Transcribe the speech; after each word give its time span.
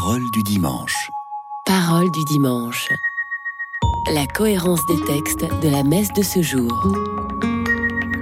Parole 0.00 0.30
du 0.30 0.44
dimanche. 0.44 1.10
Parole 1.66 2.08
du 2.12 2.24
dimanche. 2.26 2.88
La 4.14 4.28
cohérence 4.28 4.86
des 4.86 5.00
textes 5.04 5.44
de 5.60 5.68
la 5.68 5.82
messe 5.82 6.12
de 6.12 6.22
ce 6.22 6.40
jour. 6.40 6.70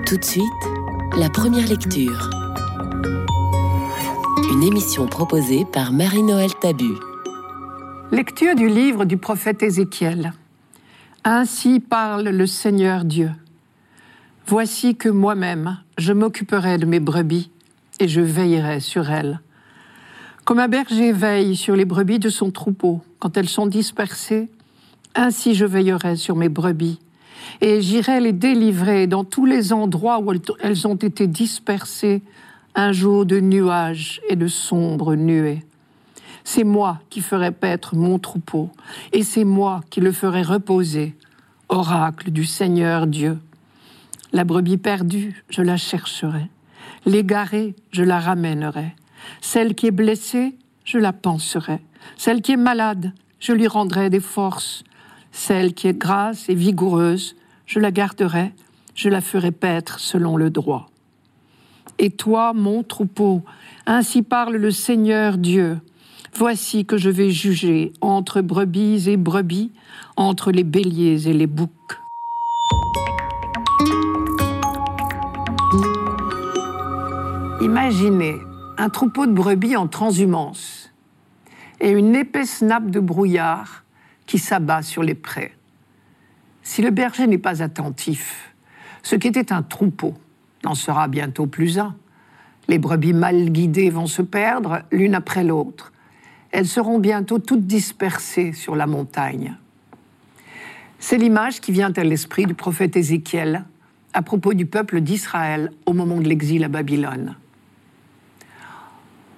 Tout 0.07 0.17
de 0.17 0.25
suite, 0.25 0.63
la 1.19 1.29
première 1.29 1.67
lecture. 1.67 2.31
Une 4.51 4.63
émission 4.63 5.07
proposée 5.07 5.67
par 5.67 5.93
Marie-Noël 5.93 6.51
Tabu. 6.63 6.95
Lecture 8.11 8.55
du 8.55 8.69
livre 8.69 9.05
du 9.05 9.19
prophète 9.19 9.63
Ézéchiel. 9.63 10.33
Ainsi 11.25 11.81
parle 11.81 12.31
le 12.31 12.47
Seigneur 12.47 13.05
Dieu. 13.05 13.33
Voici 14.47 14.97
que 14.97 15.11
moi-même, 15.11 15.77
je 15.99 16.15
m'occuperai 16.15 16.79
de 16.79 16.87
mes 16.87 17.01
brebis 17.01 17.51
et 18.01 18.09
je 18.09 18.23
veillerai 18.23 18.81
sur 18.81 19.11
elles. 19.11 19.43
Comme 20.47 20.61
un 20.61 20.69
berger 20.69 21.11
veille 21.11 21.57
sur 21.57 21.75
les 21.75 21.85
brebis 21.85 22.21
de 22.21 22.29
son 22.29 22.53
troupeau 22.53 23.03
quand 23.19 23.37
elles 23.37 23.49
sont 23.49 23.67
dispersées, 23.67 24.49
ainsi 25.17 25.57
je 25.57 25.65
veillerai 25.65 26.15
sur 26.15 26.37
mes 26.37 26.49
brebis 26.49 27.01
et 27.61 27.83
j'irai 27.83 28.21
les 28.21 28.33
délivrer 28.33 29.09
dans 29.09 29.25
tous 29.25 29.45
les 29.45 29.73
endroits 29.73 30.21
où 30.21 30.33
elles 30.61 30.87
ont 30.87 30.95
été 30.95 31.27
dispersées 31.27 32.23
un 32.77 32.93
jour 32.93 33.27
de 33.27 33.41
nuages 33.41 34.21
et 34.29 34.37
de 34.37 34.47
sombres 34.47 35.17
nuées. 35.17 35.65
C'est 36.45 36.63
moi 36.63 37.01
qui 37.11 37.23
ferai 37.23 37.51
paître 37.51 37.97
mon 37.97 38.21
troupeau, 38.21 38.71
et 39.13 39.25
c'est 39.25 39.43
moi 39.43 39.81
qui 39.91 40.01
le 40.01 40.13
ferai 40.13 40.43
reposer, 40.43 41.17
oracle 41.69 42.31
du 42.31 42.45
Seigneur 42.45 43.09
Dieu. 43.09 43.37
La 44.33 44.45
brebis 44.45 44.77
perdue, 44.77 45.43
je 45.51 45.63
la 45.63 45.77
chercherai. 45.77 46.47
L'égarée, 47.05 47.75
je 47.91 48.05
la 48.05 48.21
ramènerai. 48.21 48.95
Celle 49.41 49.75
qui 49.75 49.87
est 49.87 49.93
blessée, 49.93 50.55
je 50.85 50.99
la 50.99 51.13
penserai. 51.13 51.81
Celle 52.17 52.43
qui 52.43 52.53
est 52.53 52.57
malade, 52.57 53.13
je 53.41 53.53
lui 53.53 53.67
rendrai 53.67 54.11
des 54.11 54.21
forces. 54.21 54.85
Celle 55.33 55.75
qui 55.75 55.89
est 55.89 55.99
grasse 55.99 56.49
et 56.49 56.55
vigoureuse, 56.55 57.37
je 57.67 57.79
la 57.79 57.91
garderai, 57.91 58.53
je 58.95 59.09
la 59.09 59.21
ferai 59.21 59.51
paître 59.51 60.01
selon 60.01 60.37
le 60.37 60.51
droit. 60.51 60.89
Et 61.99 62.11
toi, 62.11 62.53
mon 62.53 62.83
troupeau, 62.83 63.43
ainsi 63.87 64.23
parle 64.23 64.57
le 64.57 64.71
Seigneur 64.71 65.39
Dieu, 65.39 65.79
Voici 66.39 66.85
que 66.85 66.99
je 66.99 67.09
vais 67.09 67.31
juger 67.31 67.95
entre 68.03 68.43
brebis 68.43 69.09
et 69.09 69.17
brebis, 69.17 69.71
entre 70.19 70.53
les 70.53 70.65
béliers 70.65 71.29
et 71.29 71.33
les 71.33 71.47
boucs. 71.47 71.71
Imaginez 77.63 78.37
un 78.79 78.89
troupeau 78.89 79.27
de 79.27 79.33
brebis 79.33 79.77
en 79.77 79.87
transhumance 79.89 80.93
et 81.81 81.91
une 81.91 82.15
épaisse 82.15 82.63
nappe 82.63 82.91
de 82.91 83.01
brouillard 83.01 83.85
qui 84.27 84.39
s'abat 84.39 84.83
sur 84.83 85.03
les 85.03 85.15
prés. 85.15 85.55
Si 86.63 86.83
le 86.83 86.91
berger 86.91 87.27
n'est 87.27 87.39
pas 87.39 87.63
attentif, 87.63 88.53
ce 89.03 89.17
qui 89.17 89.29
était 89.29 89.53
un 89.53 89.63
troupeau 89.63 90.15
n'en 90.65 90.75
sera 90.75 91.07
bientôt 91.09 91.47
plus 91.47 91.79
un. 91.79 91.95
Les 92.69 92.79
brebis 92.79 93.13
mal 93.13 93.51
guidées 93.51 93.91
vont 93.91 94.07
se 94.07 94.23
perdre 94.23 94.83
l'une 94.91 95.15
après 95.15 95.45
l'autre 95.45 95.93
elles 96.57 96.67
seront 96.67 96.99
bientôt 96.99 97.39
toutes 97.39 97.67
dispersées 97.67 98.55
sur 98.55 98.77
la 98.77 98.87
montagne. 98.87 99.57
C'est 100.99 101.19
l'image 101.19 101.61
qui 101.61 101.71
vient 101.71 101.93
à 101.95 102.03
l'esprit 102.03 102.47
du 102.47 102.55
prophète 102.55 102.97
Ézéchiel 102.97 103.65
à 104.15 104.23
propos 104.23 104.55
du 104.55 104.65
peuple 104.65 105.03
d'Israël 105.03 105.71
au 105.85 105.93
moment 105.93 106.19
de 106.19 106.27
l'exil 106.27 106.65
à 106.65 106.69
Babylone. 106.69 107.37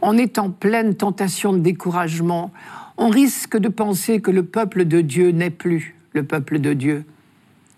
On 0.01 0.17
est 0.17 0.39
en 0.39 0.51
pleine 0.51 0.95
tentation 0.95 1.53
de 1.53 1.59
découragement. 1.59 2.53
On 2.97 3.09
risque 3.09 3.57
de 3.57 3.69
penser 3.69 4.21
que 4.21 4.31
le 4.31 4.45
peuple 4.45 4.85
de 4.85 5.01
Dieu 5.01 5.31
n'est 5.31 5.51
plus 5.51 5.97
le 6.13 6.23
peuple 6.23 6.61
de 6.61 6.73
Dieu, 6.73 7.05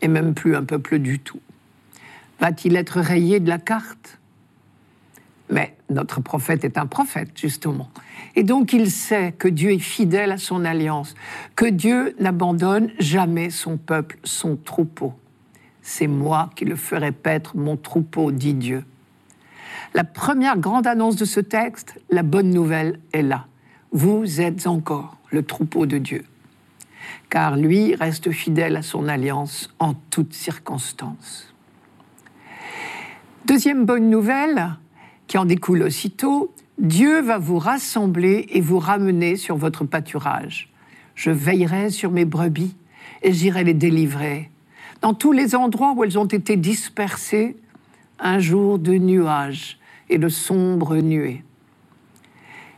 et 0.03 0.09
même 0.09 0.35
plus 0.35 0.55
un 0.55 0.65
peuple 0.65 0.99
du 0.99 1.19
tout. 1.19 1.41
Va-t-il 2.41 2.77
être 2.77 3.01
rayé 3.01 3.41
de 3.41 3.49
la 3.49 3.59
carte? 3.59 4.19
Mais 5.51 5.75
notre 5.91 6.21
prophète 6.21 6.65
est 6.65 6.79
un 6.79 6.87
prophète, 6.87 7.31
justement. 7.35 7.91
Et 8.37 8.45
donc 8.45 8.73
il 8.73 8.91
sait 8.91 9.33
que 9.37 9.49
Dieu 9.49 9.73
est 9.73 9.79
fidèle 9.79 10.33
à 10.33 10.39
son 10.39 10.65
alliance, 10.65 11.15
que 11.57 11.67
Dieu 11.67 12.15
n'abandonne 12.21 12.91
jamais 12.99 13.51
son 13.51 13.77
peuple, 13.77 14.19
son 14.23 14.57
troupeau. 14.57 15.15
C'est 15.83 16.07
moi 16.07 16.51
qui 16.55 16.65
le 16.65 16.77
ferai 16.77 17.13
paître 17.13 17.57
mon 17.57 17.77
troupeau, 17.77 18.31
dit 18.31 18.55
Dieu. 18.55 18.85
La 19.95 20.05
première 20.05 20.59
grande 20.59 20.87
annonce 20.87 21.17
de 21.17 21.25
ce 21.25 21.41
texte, 21.41 22.01
la 22.11 22.23
bonne 22.23 22.51
nouvelle 22.51 23.01
est 23.13 23.23
là. 23.23 23.47
Vous 23.93 24.41
êtes 24.41 24.67
encore 24.67 25.17
le 25.31 25.43
troupeau 25.43 25.87
de 25.87 25.99
Dieu. 25.99 26.25
Car 27.29 27.57
lui 27.57 27.95
reste 27.95 28.31
fidèle 28.31 28.77
à 28.77 28.83
son 28.83 29.09
alliance 29.09 29.73
en 29.79 29.95
toutes 29.95 30.35
circonstances. 30.35 31.53
Deuxième 33.47 33.85
bonne 33.85 34.11
nouvelle, 34.11 34.77
qui 35.27 35.39
en 35.39 35.45
découle 35.45 35.83
aussitôt, 35.83 36.53
Dieu 36.79 37.21
va 37.21 37.39
vous 37.39 37.59
rassembler 37.59 38.47
et 38.51 38.61
vous 38.61 38.79
ramener 38.79 39.37
sur 39.37 39.57
votre 39.57 39.85
pâturage. 39.85 40.73
Je 41.15 41.31
veillerai 41.31 41.91
sur 41.91 42.11
mes 42.11 42.25
brebis 42.25 42.75
et 43.23 43.33
j'irai 43.33 43.65
les 43.65 43.75
délivrer. 43.75 44.51
Dans 45.03 45.15
tous 45.15 45.33
les 45.33 45.55
endroits 45.55 45.93
où 45.97 46.05
elles 46.05 46.19
ont 46.19 46.27
été 46.27 46.57
dispersées, 46.57 47.57
un 48.21 48.39
jour 48.39 48.79
de 48.79 48.93
nuages 48.95 49.79
et 50.09 50.19
de 50.19 50.29
sombres 50.29 50.97
nuées. 50.97 51.43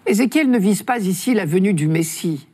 Ézéchiel 0.07 0.51
ne 0.51 0.59
vise 0.59 0.83
pas 0.83 0.99
ici 1.01 1.35
la 1.35 1.45
venue 1.45 1.75
du 1.75 1.89
Messie. 1.89 2.47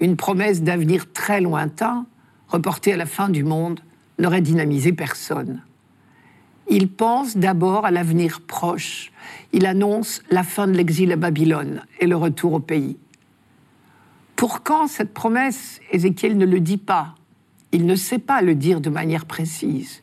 Une 0.00 0.16
promesse 0.16 0.62
d'avenir 0.62 1.12
très 1.12 1.40
lointain, 1.40 2.06
reportée 2.48 2.92
à 2.92 2.96
la 2.96 3.06
fin 3.06 3.28
du 3.28 3.44
monde, 3.44 3.80
n'aurait 4.18 4.40
dynamisé 4.40 4.92
personne. 4.92 5.62
Il 6.68 6.88
pense 6.88 7.36
d'abord 7.36 7.84
à 7.84 7.90
l'avenir 7.90 8.40
proche. 8.40 9.12
Il 9.52 9.66
annonce 9.66 10.22
la 10.30 10.42
fin 10.42 10.66
de 10.66 10.72
l'exil 10.72 11.12
à 11.12 11.16
Babylone 11.16 11.82
et 12.00 12.06
le 12.06 12.16
retour 12.16 12.54
au 12.54 12.60
pays. 12.60 12.96
Pour 14.36 14.62
quand 14.62 14.86
cette 14.86 15.12
promesse? 15.12 15.80
Ézéchiel 15.92 16.36
ne 16.36 16.46
le 16.46 16.60
dit 16.60 16.78
pas. 16.78 17.14
Il 17.72 17.86
ne 17.86 17.96
sait 17.96 18.18
pas 18.18 18.40
le 18.40 18.54
dire 18.54 18.80
de 18.80 18.90
manière 18.90 19.26
précise, 19.26 20.02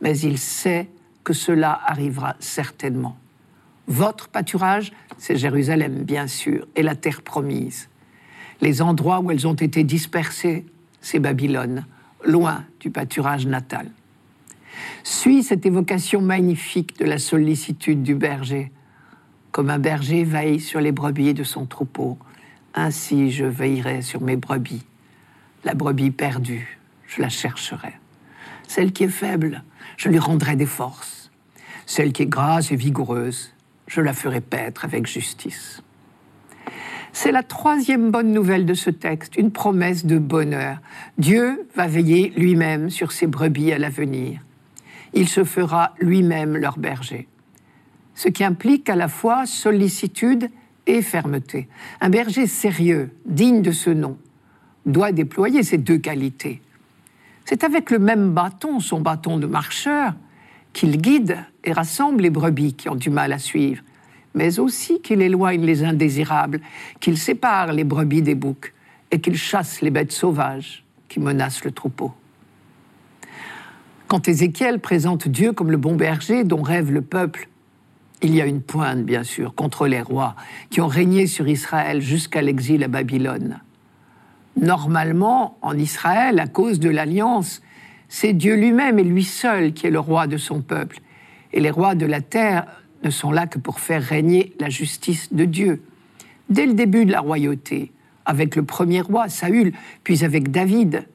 mais 0.00 0.18
il 0.18 0.38
sait 0.38 0.88
que 1.24 1.32
cela 1.32 1.80
arrivera 1.86 2.36
certainement. 2.38 3.16
Votre 3.86 4.28
pâturage, 4.28 4.92
c'est 5.18 5.36
Jérusalem, 5.36 6.04
bien 6.04 6.26
sûr, 6.26 6.66
et 6.76 6.82
la 6.82 6.94
terre 6.94 7.22
promise. 7.22 7.88
Les 8.60 8.82
endroits 8.82 9.20
où 9.20 9.30
elles 9.30 9.46
ont 9.46 9.54
été 9.54 9.84
dispersées, 9.84 10.64
c'est 11.00 11.18
Babylone, 11.18 11.86
loin 12.24 12.64
du 12.80 12.90
pâturage 12.90 13.46
natal 13.46 13.90
suit 15.02 15.42
cette 15.42 15.66
évocation 15.66 16.20
magnifique 16.20 16.98
de 16.98 17.04
la 17.04 17.18
sollicitude 17.18 18.02
du 18.02 18.14
berger. 18.14 18.72
Comme 19.52 19.70
un 19.70 19.78
berger 19.78 20.24
veille 20.24 20.60
sur 20.60 20.80
les 20.80 20.92
brebis 20.92 21.34
de 21.34 21.44
son 21.44 21.66
troupeau, 21.66 22.18
ainsi 22.74 23.30
je 23.30 23.44
veillerai 23.44 24.02
sur 24.02 24.20
mes 24.20 24.36
brebis. 24.36 24.84
La 25.64 25.74
brebis 25.74 26.10
perdue, 26.10 26.78
je 27.06 27.22
la 27.22 27.28
chercherai. 27.28 27.94
Celle 28.66 28.92
qui 28.92 29.04
est 29.04 29.08
faible, 29.08 29.62
je 29.96 30.08
lui 30.08 30.18
rendrai 30.18 30.56
des 30.56 30.66
forces. 30.66 31.13
Celle 31.86 32.12
qui 32.12 32.22
est 32.22 32.26
grasse 32.26 32.72
et 32.72 32.76
vigoureuse, 32.76 33.54
je 33.86 34.00
la 34.00 34.12
ferai 34.12 34.40
paître 34.40 34.84
avec 34.84 35.06
justice. 35.06 35.82
C'est 37.12 37.32
la 37.32 37.42
troisième 37.42 38.10
bonne 38.10 38.32
nouvelle 38.32 38.66
de 38.66 38.74
ce 38.74 38.90
texte, 38.90 39.36
une 39.36 39.52
promesse 39.52 40.04
de 40.04 40.18
bonheur. 40.18 40.78
Dieu 41.18 41.68
va 41.76 41.86
veiller 41.86 42.32
lui-même 42.36 42.90
sur 42.90 43.12
ses 43.12 43.26
brebis 43.26 43.72
à 43.72 43.78
l'avenir 43.78 44.40
il 45.14 45.28
se 45.28 45.44
fera 45.44 45.94
lui-même 46.00 46.56
leur 46.56 46.78
berger. 46.78 47.28
Ce 48.14 48.28
qui 48.28 48.44
implique 48.44 48.90
à 48.90 48.96
la 48.96 49.08
fois 49.08 49.46
sollicitude 49.46 50.50
et 50.86 51.02
fermeté. 51.02 51.68
Un 52.00 52.10
berger 52.10 52.46
sérieux, 52.46 53.10
digne 53.24 53.62
de 53.62 53.72
ce 53.72 53.90
nom, 53.90 54.18
doit 54.86 55.12
déployer 55.12 55.62
ces 55.62 55.78
deux 55.78 55.98
qualités. 55.98 56.60
C'est 57.44 57.64
avec 57.64 57.90
le 57.90 57.98
même 57.98 58.32
bâton, 58.32 58.80
son 58.80 59.00
bâton 59.00 59.38
de 59.38 59.46
marcheur, 59.46 60.14
qu'il 60.74 61.00
guide 61.00 61.38
et 61.62 61.72
rassemble 61.72 62.22
les 62.22 62.30
brebis 62.30 62.74
qui 62.74 62.90
ont 62.90 62.96
du 62.96 63.08
mal 63.08 63.32
à 63.32 63.38
suivre, 63.38 63.82
mais 64.34 64.58
aussi 64.58 65.00
qu'il 65.00 65.22
éloigne 65.22 65.64
les 65.64 65.84
indésirables, 65.84 66.60
qu'il 67.00 67.16
sépare 67.16 67.72
les 67.72 67.84
brebis 67.84 68.20
des 68.20 68.34
boucs 68.34 68.74
et 69.10 69.20
qu'il 69.20 69.36
chasse 69.36 69.80
les 69.80 69.90
bêtes 69.90 70.12
sauvages 70.12 70.84
qui 71.08 71.20
menacent 71.20 71.64
le 71.64 71.70
troupeau. 71.70 72.12
Quand 74.08 74.28
Ézéchiel 74.28 74.80
présente 74.80 75.28
Dieu 75.28 75.52
comme 75.52 75.70
le 75.70 75.76
bon 75.76 75.94
berger 75.94 76.44
dont 76.44 76.62
rêve 76.62 76.90
le 76.92 77.00
peuple, 77.00 77.48
il 78.20 78.34
y 78.34 78.40
a 78.40 78.46
une 78.46 78.60
pointe, 78.60 79.04
bien 79.04 79.22
sûr, 79.22 79.54
contre 79.54 79.86
les 79.86 80.02
rois 80.02 80.34
qui 80.70 80.80
ont 80.80 80.86
régné 80.88 81.26
sur 81.26 81.48
Israël 81.48 82.00
jusqu'à 82.00 82.42
l'exil 82.42 82.82
à 82.82 82.88
Babylone. 82.88 83.60
Normalement, 84.60 85.58
en 85.62 85.76
Israël, 85.76 86.38
à 86.38 86.46
cause 86.46 86.80
de 86.80 86.88
l'alliance, 86.88 87.60
c'est 88.08 88.32
Dieu 88.32 88.54
lui-même 88.54 88.98
et 88.98 89.04
lui 89.04 89.24
seul 89.24 89.72
qui 89.72 89.86
est 89.86 89.90
le 89.90 90.00
roi 90.00 90.26
de 90.26 90.36
son 90.36 90.60
peuple. 90.60 91.00
Et 91.52 91.60
les 91.60 91.70
rois 91.70 91.94
de 91.94 92.06
la 92.06 92.20
terre 92.20 92.66
ne 93.02 93.10
sont 93.10 93.32
là 93.32 93.46
que 93.46 93.58
pour 93.58 93.80
faire 93.80 94.02
régner 94.02 94.54
la 94.60 94.68
justice 94.68 95.32
de 95.32 95.44
Dieu. 95.44 95.82
Dès 96.48 96.66
le 96.66 96.74
début 96.74 97.04
de 97.04 97.12
la 97.12 97.20
royauté, 97.20 97.92
avec 98.24 98.56
le 98.56 98.64
premier 98.64 99.00
roi, 99.00 99.28
Saül, 99.28 99.72
puis 100.02 100.24
avec 100.24 100.50
David. 100.50 101.06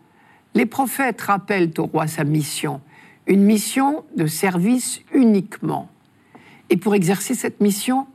Les 0.56 0.66
prophètes 0.66 1.22
rappellent 1.22 1.72
au 1.78 1.86
roi 1.86 2.08
sa 2.08 2.24
mission, 2.24 2.82
une 3.28 3.44
mission 3.44 4.04
de 4.16 4.28
service 4.28 5.02
uniquement. 5.14 5.90
Et 6.70 6.78
pour 6.78 6.96
exercer 6.96 7.36
cette 7.36 7.62
mission, 7.62 8.08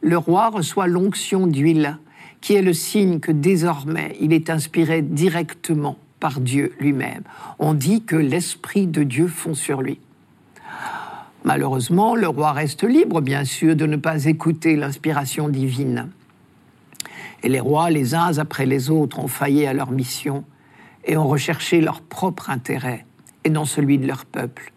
le 0.00 0.18
roi 0.18 0.48
reçoit 0.48 0.86
l'onction 0.86 1.46
d'huile, 1.46 1.98
qui 2.40 2.54
est 2.54 2.62
le 2.62 2.72
signe 2.72 3.18
que 3.18 3.32
désormais 3.32 4.16
il 4.20 4.32
est 4.32 4.50
inspiré 4.50 5.02
directement 5.02 5.96
par 6.20 6.40
Dieu 6.40 6.74
lui-même. 6.80 7.22
On 7.58 7.74
dit 7.74 8.02
que 8.02 8.16
l'Esprit 8.16 8.86
de 8.86 9.02
Dieu 9.02 9.28
fond 9.28 9.54
sur 9.54 9.82
lui. 9.82 10.00
Malheureusement, 11.44 12.16
le 12.16 12.26
roi 12.26 12.52
reste 12.52 12.82
libre, 12.82 13.20
bien 13.20 13.44
sûr, 13.44 13.76
de 13.76 13.86
ne 13.86 13.96
pas 13.96 14.24
écouter 14.24 14.74
l'inspiration 14.74 15.48
divine. 15.48 16.08
Et 17.42 17.48
les 17.48 17.60
rois, 17.60 17.90
les 17.90 18.14
uns 18.14 18.38
après 18.38 18.66
les 18.66 18.90
autres, 18.90 19.20
ont 19.20 19.28
failli 19.28 19.66
à 19.66 19.72
leur 19.72 19.92
mission 19.92 20.44
et 21.04 21.16
ont 21.16 21.28
recherché 21.28 21.80
leur 21.80 22.00
propre 22.00 22.50
intérêt 22.50 23.06
et 23.44 23.50
non 23.50 23.64
celui 23.64 23.98
de 23.98 24.08
leur 24.08 24.24
peuple. 24.24 24.72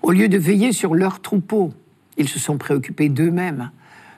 Au 0.00 0.12
lieu 0.12 0.28
de 0.28 0.38
veiller 0.38 0.72
sur 0.72 0.94
leurs 0.94 1.20
troupeaux, 1.20 1.74
ils 2.16 2.28
se 2.28 2.38
sont 2.38 2.56
préoccupés 2.56 3.10
d'eux-mêmes, 3.10 3.70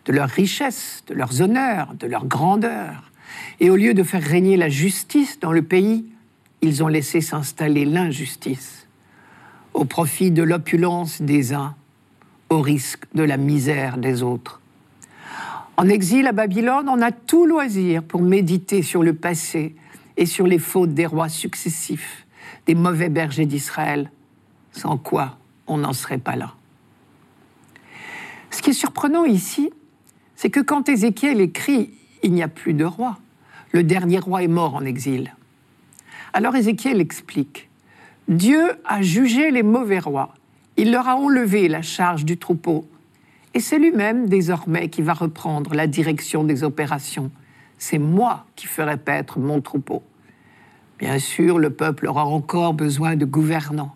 de 0.04 0.12
leurs 0.12 0.28
richesses, 0.28 1.02
de 1.08 1.14
leurs 1.14 1.42
honneurs, 1.42 1.94
de 1.98 2.06
leur 2.06 2.26
grandeur. 2.26 3.10
Et 3.58 3.68
au 3.68 3.76
lieu 3.76 3.94
de 3.94 4.02
faire 4.02 4.22
régner 4.22 4.56
la 4.56 4.68
justice 4.68 5.40
dans 5.40 5.52
le 5.52 5.62
pays, 5.62 6.06
ils 6.64 6.82
ont 6.82 6.88
laissé 6.88 7.20
s'installer 7.20 7.84
l'injustice, 7.84 8.88
au 9.74 9.84
profit 9.84 10.30
de 10.30 10.42
l'opulence 10.42 11.20
des 11.20 11.52
uns, 11.52 11.74
au 12.48 12.60
risque 12.60 13.04
de 13.14 13.22
la 13.22 13.36
misère 13.36 13.98
des 13.98 14.22
autres. 14.22 14.62
En 15.76 15.88
exil 15.88 16.26
à 16.26 16.32
Babylone, 16.32 16.88
on 16.88 17.02
a 17.02 17.12
tout 17.12 17.44
loisir 17.44 18.02
pour 18.02 18.22
méditer 18.22 18.82
sur 18.82 19.02
le 19.02 19.12
passé 19.12 19.74
et 20.16 20.24
sur 20.24 20.46
les 20.46 20.58
fautes 20.58 20.94
des 20.94 21.04
rois 21.04 21.28
successifs, 21.28 22.26
des 22.66 22.74
mauvais 22.74 23.10
bergers 23.10 23.46
d'Israël, 23.46 24.10
sans 24.72 24.96
quoi 24.96 25.36
on 25.66 25.78
n'en 25.78 25.92
serait 25.92 26.18
pas 26.18 26.36
là. 26.36 26.54
Ce 28.50 28.62
qui 28.62 28.70
est 28.70 28.74
surprenant 28.74 29.26
ici, 29.26 29.70
c'est 30.34 30.50
que 30.50 30.60
quand 30.60 30.88
Ézéchiel 30.88 31.42
écrit 31.42 31.90
Il 32.22 32.32
n'y 32.32 32.42
a 32.42 32.48
plus 32.48 32.72
de 32.72 32.86
roi, 32.86 33.18
le 33.72 33.82
dernier 33.82 34.18
roi 34.18 34.42
est 34.42 34.48
mort 34.48 34.76
en 34.76 34.84
exil. 34.84 35.34
Alors 36.36 36.56
Ézéchiel 36.56 37.00
explique 37.00 37.70
Dieu 38.26 38.72
a 38.84 39.02
jugé 39.02 39.52
les 39.52 39.62
mauvais 39.62 40.00
rois, 40.00 40.34
il 40.76 40.90
leur 40.90 41.06
a 41.06 41.14
enlevé 41.14 41.68
la 41.68 41.80
charge 41.80 42.24
du 42.24 42.38
troupeau, 42.38 42.88
et 43.54 43.60
c'est 43.60 43.78
lui-même 43.78 44.28
désormais 44.28 44.88
qui 44.88 45.00
va 45.00 45.12
reprendre 45.12 45.74
la 45.74 45.86
direction 45.86 46.42
des 46.42 46.64
opérations. 46.64 47.30
C'est 47.78 48.00
moi 48.00 48.46
qui 48.56 48.66
ferai 48.66 48.96
paître 48.96 49.38
mon 49.38 49.60
troupeau. 49.60 50.02
Bien 50.98 51.20
sûr, 51.20 51.60
le 51.60 51.70
peuple 51.70 52.08
aura 52.08 52.24
encore 52.24 52.74
besoin 52.74 53.14
de 53.14 53.24
gouvernants, 53.24 53.94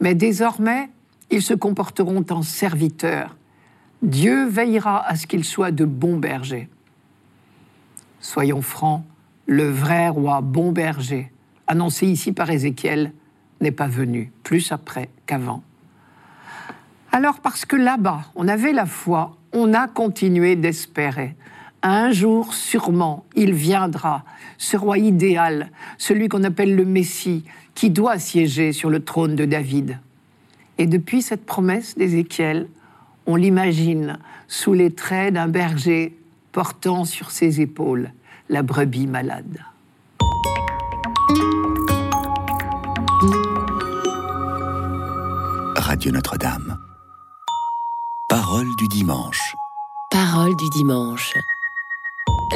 mais 0.00 0.16
désormais, 0.16 0.90
ils 1.30 1.42
se 1.42 1.54
comporteront 1.54 2.24
en 2.30 2.42
serviteurs. 2.42 3.36
Dieu 4.02 4.44
veillera 4.48 5.06
à 5.06 5.14
ce 5.14 5.28
qu'ils 5.28 5.44
soient 5.44 5.70
de 5.70 5.84
bons 5.84 6.16
bergers. 6.16 6.68
Soyons 8.18 8.60
francs, 8.60 9.04
le 9.46 9.70
vrai 9.70 10.08
roi 10.08 10.40
bon 10.40 10.72
berger 10.72 11.30
annoncé 11.70 12.08
ici 12.08 12.32
par 12.32 12.50
Ézéchiel, 12.50 13.12
n'est 13.60 13.70
pas 13.70 13.86
venu, 13.86 14.32
plus 14.42 14.72
après 14.72 15.08
qu'avant. 15.26 15.62
Alors 17.12 17.38
parce 17.38 17.64
que 17.64 17.76
là-bas, 17.76 18.24
on 18.34 18.48
avait 18.48 18.72
la 18.72 18.86
foi, 18.86 19.36
on 19.52 19.72
a 19.72 19.86
continué 19.86 20.56
d'espérer. 20.56 21.36
Un 21.82 22.10
jour, 22.10 22.54
sûrement, 22.54 23.24
il 23.36 23.52
viendra, 23.52 24.24
ce 24.58 24.76
roi 24.76 24.98
idéal, 24.98 25.70
celui 25.96 26.28
qu'on 26.28 26.42
appelle 26.42 26.74
le 26.74 26.84
Messie, 26.84 27.44
qui 27.74 27.90
doit 27.90 28.18
siéger 28.18 28.72
sur 28.72 28.90
le 28.90 29.04
trône 29.04 29.36
de 29.36 29.44
David. 29.44 30.00
Et 30.78 30.86
depuis 30.86 31.22
cette 31.22 31.46
promesse 31.46 31.96
d'Ézéchiel, 31.96 32.68
on 33.26 33.36
l'imagine 33.36 34.18
sous 34.48 34.74
les 34.74 34.90
traits 34.90 35.34
d'un 35.34 35.46
berger 35.46 36.16
portant 36.50 37.04
sur 37.04 37.30
ses 37.30 37.60
épaules 37.60 38.10
la 38.48 38.62
brebis 38.62 39.06
malade. 39.06 39.60
Radio 46.00 46.12
Notre-Dame. 46.12 46.78
Parole 48.26 48.68
du 48.78 48.88
dimanche. 48.88 49.54
Parole 50.10 50.56
du 50.56 50.70
dimanche. 50.70 51.34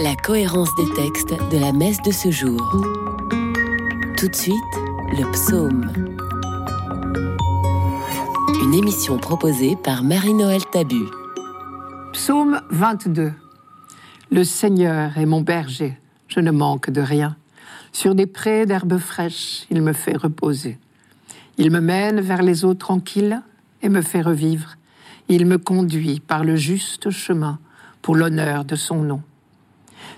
La 0.02 0.17
cohérence 0.17 0.75
des 0.76 0.91
textes 0.94 1.35
de 1.52 1.58
la 1.58 1.73
messe 1.73 2.00
de 2.00 2.11
ce 2.11 2.31
jour. 2.31 2.58
Tout 4.17 4.29
de 4.29 4.35
suite, 4.35 4.56
le 5.11 5.31
psaume. 5.32 5.93
Une 8.62 8.73
émission 8.73 9.19
proposée 9.19 9.76
par 9.76 10.02
Marie-Noël 10.02 10.64
Tabu. 10.73 11.05
Psaume 12.14 12.62
22. 12.70 13.31
Le 14.31 14.44
Seigneur 14.44 15.19
est 15.19 15.26
mon 15.26 15.43
berger, 15.43 15.99
je 16.29 16.40
ne 16.40 16.50
manque 16.50 16.88
de 16.88 17.02
rien. 17.02 17.37
Sur 17.93 18.14
des 18.14 18.26
prés 18.26 18.64
d'herbes 18.64 18.97
fraîches, 18.97 19.67
il 19.70 19.82
me 19.82 19.93
fait 19.93 20.17
reposer. 20.17 20.79
Il 21.56 21.71
me 21.71 21.81
mène 21.81 22.21
vers 22.21 22.43
les 22.43 22.65
eaux 22.65 22.75
tranquilles 22.75 23.41
et 23.83 23.89
me 23.89 24.03
fait 24.03 24.23
revivre. 24.23 24.77
Il 25.29 25.47
me 25.47 25.59
conduit 25.59 26.21
par 26.21 26.45
le 26.45 26.56
juste 26.56 27.11
chemin 27.11 27.59
pour 28.03 28.17
l'honneur 28.17 28.65
de 28.65 28.77
son 28.77 29.03
nom. 29.03 29.23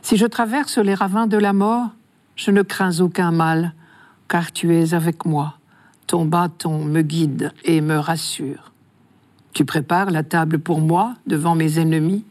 Si 0.03 0.17
je 0.17 0.27
traverse 0.27 0.79
les 0.79 0.95
ravins 0.95 1.27
de 1.27 1.37
la 1.37 1.53
mort, 1.53 1.91
je 2.37 2.51
ne 2.51 2.63
crains 2.63 3.01
aucun 3.01 3.31
mal, 3.31 3.75
car 4.29 4.53
tu 4.53 4.75
es 4.75 4.95
avec 4.95 5.25
moi. 5.25 5.59
Ton 6.07 6.25
bâton 6.25 6.85
me 6.85 7.03
guide 7.03 7.53
et 7.65 7.81
me 7.81 7.99
rassure. 7.99 8.73
Tu 9.53 9.65
prépares 9.65 10.11
la 10.11 10.23
table 10.23 10.59
pour 10.59 10.81
moi 10.81 11.15
devant 11.27 11.55
mes 11.55 11.79
ennemis. 11.79 12.25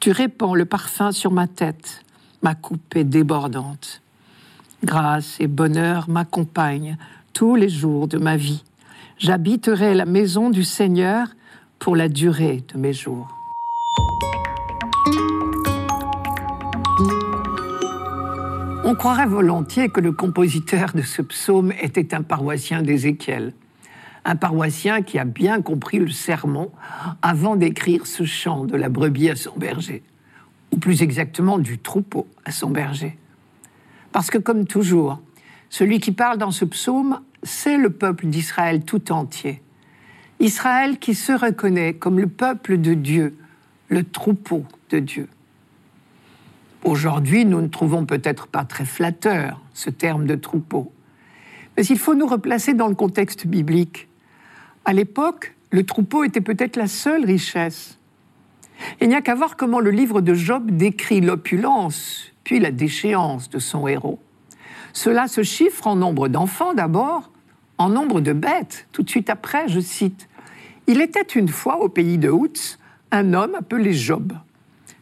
Tu 0.00 0.10
répands 0.10 0.54
le 0.54 0.64
parfum 0.64 1.12
sur 1.12 1.30
ma 1.30 1.46
tête. 1.46 2.04
Ma 2.42 2.54
coupe 2.54 2.96
est 2.96 3.04
débordante. 3.04 4.02
Grâce 4.84 5.36
et 5.40 5.46
bonheur 5.46 6.08
m'accompagnent 6.08 6.98
tous 7.34 7.56
les 7.56 7.68
jours 7.68 8.06
de 8.06 8.16
ma 8.16 8.36
vie. 8.36 8.62
J'habiterai 9.18 9.94
la 9.94 10.06
maison 10.06 10.50
du 10.50 10.62
Seigneur 10.62 11.26
pour 11.80 11.96
la 11.96 12.08
durée 12.08 12.62
de 12.72 12.78
mes 12.78 12.92
jours. 12.92 13.28
On 18.84 18.94
croirait 18.94 19.26
volontiers 19.26 19.88
que 19.88 20.00
le 20.00 20.12
compositeur 20.12 20.92
de 20.94 21.02
ce 21.02 21.22
psaume 21.22 21.72
était 21.82 22.14
un 22.14 22.22
paroissien 22.22 22.82
d'Ézéchiel, 22.82 23.52
un 24.24 24.36
paroissien 24.36 25.02
qui 25.02 25.18
a 25.18 25.24
bien 25.24 25.60
compris 25.60 25.98
le 25.98 26.10
sermon 26.10 26.70
avant 27.20 27.56
d'écrire 27.56 28.06
ce 28.06 28.24
chant 28.24 28.64
de 28.64 28.76
la 28.76 28.88
brebis 28.88 29.30
à 29.30 29.36
son 29.36 29.56
berger, 29.56 30.02
ou 30.70 30.78
plus 30.78 31.02
exactement 31.02 31.58
du 31.58 31.78
troupeau 31.78 32.28
à 32.44 32.52
son 32.52 32.70
berger. 32.70 33.18
Parce 34.12 34.30
que 34.30 34.38
comme 34.38 34.66
toujours, 34.66 35.20
celui 35.74 35.98
qui 35.98 36.12
parle 36.12 36.38
dans 36.38 36.52
ce 36.52 36.64
psaume, 36.64 37.18
c'est 37.42 37.78
le 37.78 37.90
peuple 37.90 38.26
d'Israël 38.26 38.84
tout 38.84 39.10
entier. 39.10 39.60
Israël 40.38 41.00
qui 41.00 41.16
se 41.16 41.32
reconnaît 41.32 41.94
comme 41.94 42.20
le 42.20 42.28
peuple 42.28 42.78
de 42.78 42.94
Dieu, 42.94 43.36
le 43.88 44.04
troupeau 44.04 44.64
de 44.90 45.00
Dieu. 45.00 45.28
Aujourd'hui, 46.84 47.44
nous 47.44 47.60
ne 47.60 47.66
trouvons 47.66 48.06
peut-être 48.06 48.46
pas 48.46 48.64
très 48.64 48.84
flatteur 48.84 49.60
ce 49.72 49.90
terme 49.90 50.26
de 50.26 50.36
troupeau. 50.36 50.92
Mais 51.76 51.84
il 51.84 51.98
faut 51.98 52.14
nous 52.14 52.28
replacer 52.28 52.74
dans 52.74 52.86
le 52.86 52.94
contexte 52.94 53.44
biblique. 53.44 54.06
À 54.84 54.92
l'époque, 54.92 55.56
le 55.72 55.84
troupeau 55.84 56.22
était 56.22 56.40
peut-être 56.40 56.76
la 56.76 56.86
seule 56.86 57.24
richesse. 57.24 57.98
Il 59.00 59.08
n'y 59.08 59.16
a 59.16 59.22
qu'à 59.22 59.34
voir 59.34 59.56
comment 59.56 59.80
le 59.80 59.90
livre 59.90 60.20
de 60.20 60.34
Job 60.34 60.70
décrit 60.70 61.20
l'opulence, 61.20 62.32
puis 62.44 62.60
la 62.60 62.70
déchéance 62.70 63.50
de 63.50 63.58
son 63.58 63.88
héros. 63.88 64.20
Cela 64.94 65.26
se 65.26 65.42
chiffre 65.42 65.88
en 65.88 65.96
nombre 65.96 66.28
d'enfants 66.28 66.72
d'abord, 66.72 67.30
en 67.76 67.90
nombre 67.90 68.20
de 68.20 68.32
bêtes. 68.32 68.86
Tout 68.92 69.02
de 69.02 69.10
suite 69.10 69.28
après, 69.28 69.68
je 69.68 69.80
cite 69.80 70.28
Il 70.86 71.02
était 71.02 71.20
une 71.20 71.48
fois 71.48 71.82
au 71.82 71.88
pays 71.88 72.16
de 72.16 72.30
Houts 72.30 72.78
un 73.10 73.34
homme 73.34 73.56
appelé 73.56 73.92
Job. 73.92 74.32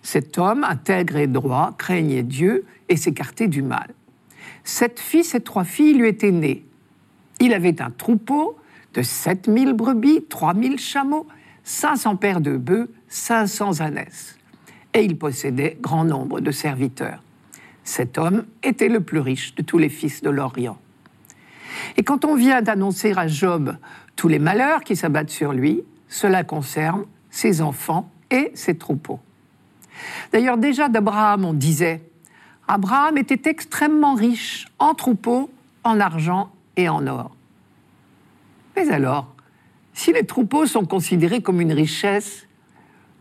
Cet 0.02 0.38
homme, 0.38 0.64
intègre 0.64 1.18
et 1.18 1.26
droit, 1.26 1.74
craignait 1.78 2.22
Dieu 2.22 2.64
et 2.88 2.96
s'écartait 2.96 3.48
du 3.48 3.62
mal. 3.62 3.88
Sept 4.64 4.98
fils 4.98 5.34
et 5.34 5.40
trois 5.40 5.64
filles 5.64 5.94
lui 5.94 6.08
étaient 6.08 6.32
nés. 6.32 6.64
Il 7.38 7.52
avait 7.52 7.80
un 7.80 7.90
troupeau 7.90 8.56
de 8.94 9.02
7000 9.02 9.74
brebis, 9.74 10.24
3000 10.28 10.78
chameaux, 10.78 11.26
500 11.64 12.16
paires 12.16 12.40
de 12.40 12.56
bœufs, 12.56 12.90
500 13.08 13.80
ânesses. 13.80 14.38
Et 14.94 15.04
il 15.04 15.18
possédait 15.18 15.78
grand 15.80 16.04
nombre 16.04 16.40
de 16.40 16.50
serviteurs. 16.50 17.22
Cet 17.84 18.18
homme 18.18 18.44
était 18.62 18.88
le 18.88 19.00
plus 19.00 19.18
riche 19.18 19.54
de 19.54 19.62
tous 19.62 19.78
les 19.78 19.88
fils 19.88 20.22
de 20.22 20.30
l'Orient. 20.30 20.78
Et 21.96 22.02
quand 22.02 22.24
on 22.24 22.34
vient 22.34 22.62
d'annoncer 22.62 23.12
à 23.16 23.26
Job 23.26 23.76
tous 24.16 24.28
les 24.28 24.38
malheurs 24.38 24.84
qui 24.84 24.96
s'abattent 24.96 25.30
sur 25.30 25.52
lui, 25.52 25.82
cela 26.08 26.44
concerne 26.44 27.04
ses 27.30 27.60
enfants 27.62 28.10
et 28.30 28.52
ses 28.54 28.76
troupeaux. 28.76 29.20
D'ailleurs, 30.32 30.58
déjà 30.58 30.88
d'Abraham, 30.88 31.44
on 31.44 31.54
disait 31.54 32.02
Abraham 32.68 33.18
était 33.18 33.50
extrêmement 33.50 34.14
riche 34.14 34.66
en 34.78 34.94
troupeaux, 34.94 35.50
en 35.84 36.00
argent 36.00 36.50
et 36.76 36.88
en 36.88 37.06
or. 37.06 37.34
Mais 38.76 38.90
alors, 38.90 39.34
si 39.94 40.12
les 40.12 40.24
troupeaux 40.24 40.66
sont 40.66 40.86
considérés 40.86 41.42
comme 41.42 41.60
une 41.60 41.72
richesse, 41.72 42.46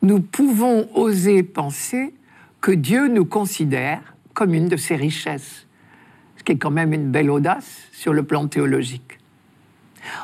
nous 0.01 0.21
pouvons 0.21 0.87
oser 0.95 1.43
penser 1.43 2.13
que 2.61 2.71
Dieu 2.71 3.07
nous 3.07 3.25
considère 3.25 4.10
comme 4.41 4.55
une 4.55 4.69
de 4.69 4.75
ses 4.75 4.95
richesses, 4.95 5.67
ce 6.35 6.43
qui 6.43 6.53
est 6.53 6.57
quand 6.57 6.71
même 6.71 6.93
une 6.93 7.11
belle 7.11 7.29
audace 7.29 7.83
sur 7.91 8.11
le 8.11 8.23
plan 8.23 8.47
théologique. 8.47 9.19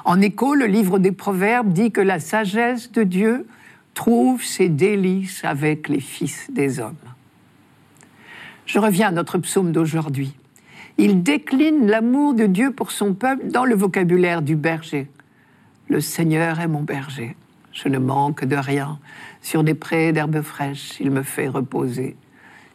En 0.05 0.19
écho, 0.21 0.55
le 0.55 0.65
livre 0.65 0.97
des 0.97 1.11
Proverbes 1.11 1.71
dit 1.71 1.91
que 1.91 2.01
la 2.01 2.19
sagesse 2.19 2.91
de 2.91 3.03
Dieu 3.03 3.45
trouve 3.93 4.43
ses 4.43 4.69
délices 4.69 5.45
avec 5.45 5.87
les 5.87 5.99
fils 5.99 6.49
des 6.51 6.79
hommes. 6.79 6.95
Je 8.65 8.79
reviens 8.79 9.09
à 9.09 9.11
notre 9.11 9.37
psaume 9.37 9.71
d'aujourd'hui. 9.71 10.35
Il 10.97 11.21
décline 11.21 11.85
l'amour 11.85 12.33
de 12.33 12.47
Dieu 12.47 12.71
pour 12.71 12.89
son 12.89 13.13
peuple 13.13 13.49
dans 13.49 13.65
le 13.65 13.75
vocabulaire 13.75 14.41
du 14.41 14.55
berger. 14.55 15.11
Le 15.89 16.01
Seigneur 16.01 16.59
est 16.59 16.67
mon 16.67 16.81
berger. 16.81 17.35
Je 17.71 17.87
ne 17.87 17.99
manque 17.99 18.45
de 18.45 18.55
rien. 18.55 18.97
Sur 19.43 19.63
des 19.63 19.75
prés 19.75 20.11
d'herbes 20.11 20.41
fraîches, 20.41 20.99
il 20.99 21.11
me 21.11 21.21
fait 21.21 21.49
reposer. 21.49 22.15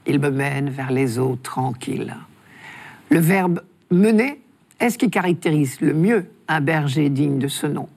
Il 0.06 0.18
me 0.18 0.30
mène 0.30 0.70
vers 0.70 0.90
les 0.90 1.18
eaux 1.18 1.38
tranquilles. 1.42 2.16
Le 3.10 3.20
verbe 3.20 3.62
mener 3.90 4.40
est 4.80 4.90
ce 4.90 4.98
qui 4.98 5.10
caractérise 5.10 5.80
le 5.80 5.94
mieux 5.94 6.26
un 6.48 6.60
berger 6.60 7.08
digne 7.08 7.38
de 7.38 7.48
ce 7.48 7.66
nom. 7.66 7.88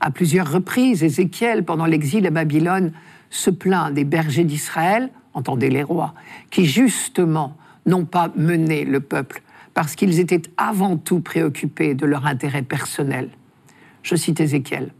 À 0.00 0.10
plusieurs 0.10 0.50
reprises, 0.50 1.02
Ézéchiel, 1.02 1.64
pendant 1.64 1.86
l'exil 1.86 2.26
à 2.26 2.30
Babylone, 2.30 2.92
se 3.30 3.50
plaint 3.50 3.92
des 3.92 4.04
bergers 4.04 4.44
d'Israël, 4.44 5.10
entendez 5.34 5.70
les 5.70 5.82
rois, 5.82 6.14
qui 6.50 6.66
justement 6.66 7.56
n'ont 7.86 8.04
pas 8.04 8.32
mené 8.36 8.84
le 8.84 9.00
peuple 9.00 9.42
parce 9.74 9.94
qu'ils 9.94 10.20
étaient 10.20 10.42
avant 10.56 10.96
tout 10.96 11.20
préoccupés 11.20 11.94
de 11.94 12.06
leur 12.06 12.26
intérêt 12.26 12.62
personnel. 12.62 13.30
Je 14.02 14.16
cite 14.16 14.40
Ézéchiel. 14.40 14.92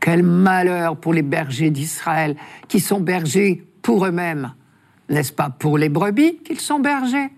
Quel 0.00 0.22
malheur 0.22 0.96
pour 0.96 1.14
les 1.14 1.22
bergers 1.22 1.70
d'Israël 1.70 2.36
qui 2.68 2.80
sont 2.80 3.00
bergers 3.00 3.64
pour 3.82 4.04
eux-mêmes. 4.06 4.52
N'est-ce 5.08 5.32
pas 5.32 5.50
pour 5.50 5.78
les 5.78 5.88
brebis 5.88 6.38
qu'ils 6.44 6.60
sont 6.60 6.80
bergers? 6.80 7.30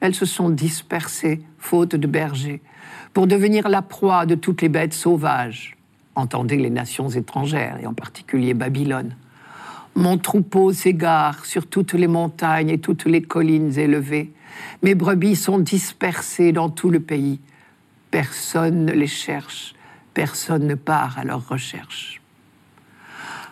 Elles 0.00 0.14
se 0.14 0.26
sont 0.26 0.50
dispersées, 0.50 1.42
faute 1.58 1.96
de 1.96 2.06
bergers, 2.06 2.60
pour 3.12 3.26
devenir 3.26 3.68
la 3.68 3.82
proie 3.82 4.26
de 4.26 4.34
toutes 4.34 4.62
les 4.62 4.68
bêtes 4.68 4.94
sauvages. 4.94 5.76
Entendez 6.14 6.56
les 6.56 6.70
nations 6.70 7.08
étrangères, 7.08 7.78
et 7.80 7.86
en 7.86 7.94
particulier 7.94 8.54
Babylone. 8.54 9.16
Mon 9.94 10.18
troupeau 10.18 10.72
s'égare 10.72 11.44
sur 11.44 11.66
toutes 11.66 11.94
les 11.94 12.06
montagnes 12.06 12.70
et 12.70 12.78
toutes 12.78 13.04
les 13.04 13.22
collines 13.22 13.76
élevées. 13.78 14.32
Mes 14.82 14.94
brebis 14.94 15.36
sont 15.36 15.58
dispersées 15.58 16.52
dans 16.52 16.68
tout 16.68 16.90
le 16.90 17.00
pays. 17.00 17.40
Personne 18.10 18.84
ne 18.84 18.92
les 18.92 19.08
cherche, 19.08 19.74
personne 20.14 20.66
ne 20.66 20.74
part 20.74 21.18
à 21.18 21.24
leur 21.24 21.48
recherche. 21.48 22.20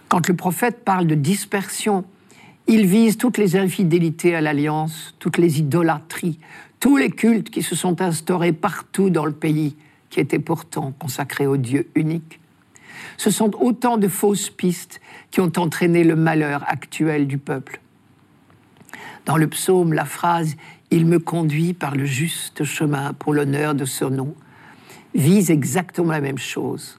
Quand 0.08 0.28
le 0.28 0.36
prophète 0.36 0.84
parle 0.84 1.06
de 1.06 1.16
dispersion, 1.16 2.04
il 2.68 2.86
vise 2.86 3.16
toutes 3.16 3.38
les 3.38 3.56
infidélités 3.56 4.34
à 4.34 4.40
l'alliance, 4.40 5.14
toutes 5.18 5.38
les 5.38 5.60
idolâtries, 5.60 6.38
tous 6.80 6.96
les 6.96 7.10
cultes 7.10 7.50
qui 7.50 7.62
se 7.62 7.76
sont 7.76 8.02
instaurés 8.02 8.52
partout 8.52 9.10
dans 9.10 9.24
le 9.24 9.32
pays, 9.32 9.76
qui 10.10 10.20
était 10.20 10.38
pourtant 10.38 10.92
consacré 10.98 11.46
au 11.46 11.56
Dieu 11.56 11.88
unique. 11.94 12.40
Ce 13.16 13.30
sont 13.30 13.52
autant 13.60 13.98
de 13.98 14.08
fausses 14.08 14.50
pistes 14.50 15.00
qui 15.30 15.40
ont 15.40 15.52
entraîné 15.56 16.04
le 16.04 16.16
malheur 16.16 16.64
actuel 16.66 17.26
du 17.26 17.38
peuple. 17.38 17.80
Dans 19.24 19.36
le 19.36 19.46
psaume, 19.46 19.92
la 19.92 20.04
phrase 20.04 20.56
Il 20.90 21.06
me 21.06 21.18
conduit 21.18 21.72
par 21.72 21.96
le 21.96 22.04
juste 22.04 22.64
chemin 22.64 23.12
pour 23.12 23.32
l'honneur 23.32 23.74
de 23.74 23.84
ce 23.84 24.04
nom 24.04 24.34
vise 25.14 25.50
exactement 25.50 26.12
la 26.12 26.20
même 26.20 26.38
chose. 26.38 26.96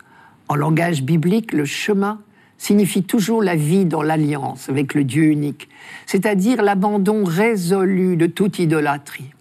En 0.49 0.55
langage 0.55 1.03
biblique, 1.03 1.53
le 1.53 1.65
chemin 1.65 2.19
signifie 2.57 3.03
toujours 3.03 3.41
la 3.41 3.55
vie 3.55 3.85
dans 3.85 4.01
l'alliance 4.01 4.69
avec 4.69 4.93
le 4.93 5.03
Dieu 5.03 5.25
unique, 5.25 5.69
c'est-à-dire 6.05 6.61
l'abandon 6.61 7.23
résolu 7.23 8.17
de 8.17 8.25
toute 8.25 8.59
idolâtrie. 8.59 9.31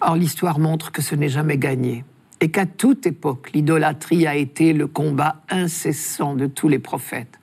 Or, 0.00 0.16
l'histoire 0.16 0.58
montre 0.58 0.92
que 0.92 1.02
ce 1.02 1.14
n'est 1.14 1.28
jamais 1.28 1.58
gagné 1.58 2.04
et 2.40 2.50
qu'à 2.50 2.66
toute 2.66 3.06
époque, 3.06 3.50
l'idolâtrie 3.54 4.26
a 4.26 4.36
été 4.36 4.72
le 4.72 4.86
combat 4.86 5.42
incessant 5.48 6.34
de 6.34 6.46
tous 6.46 6.68
les 6.68 6.78
prophètes. 6.78 7.38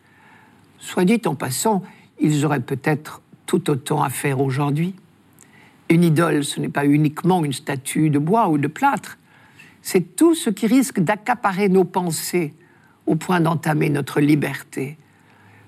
Soit 0.78 1.06
dit 1.06 1.22
en 1.26 1.36
passant, 1.36 1.82
ils 2.20 2.46
auraient 2.46 2.60
peut-être 2.60 3.22
tout 3.46 3.70
autant 3.70 4.04
à 4.04 4.10
faire 4.10 4.40
aujourd'hui. 4.40 4.94
Une 5.90 6.04
idole, 6.04 6.44
ce 6.44 6.60
n'est 6.60 6.70
pas 6.70 6.86
uniquement 6.86 7.44
une 7.44 7.54
statue 7.54 8.10
de 8.10 8.20
bois 8.20 8.50
ou 8.50 8.58
de 8.58 8.68
plâtre, 8.68 9.18
c'est 9.82 10.16
tout 10.16 10.36
ce 10.36 10.50
qui 10.50 10.68
risque 10.68 11.00
d'accaparer 11.00 11.70
nos 11.70 11.84
pensées 11.84 12.54
au 13.06 13.16
point 13.16 13.42
d'entamer 13.42 13.90
notre 13.90 14.20
liberté. 14.22 14.98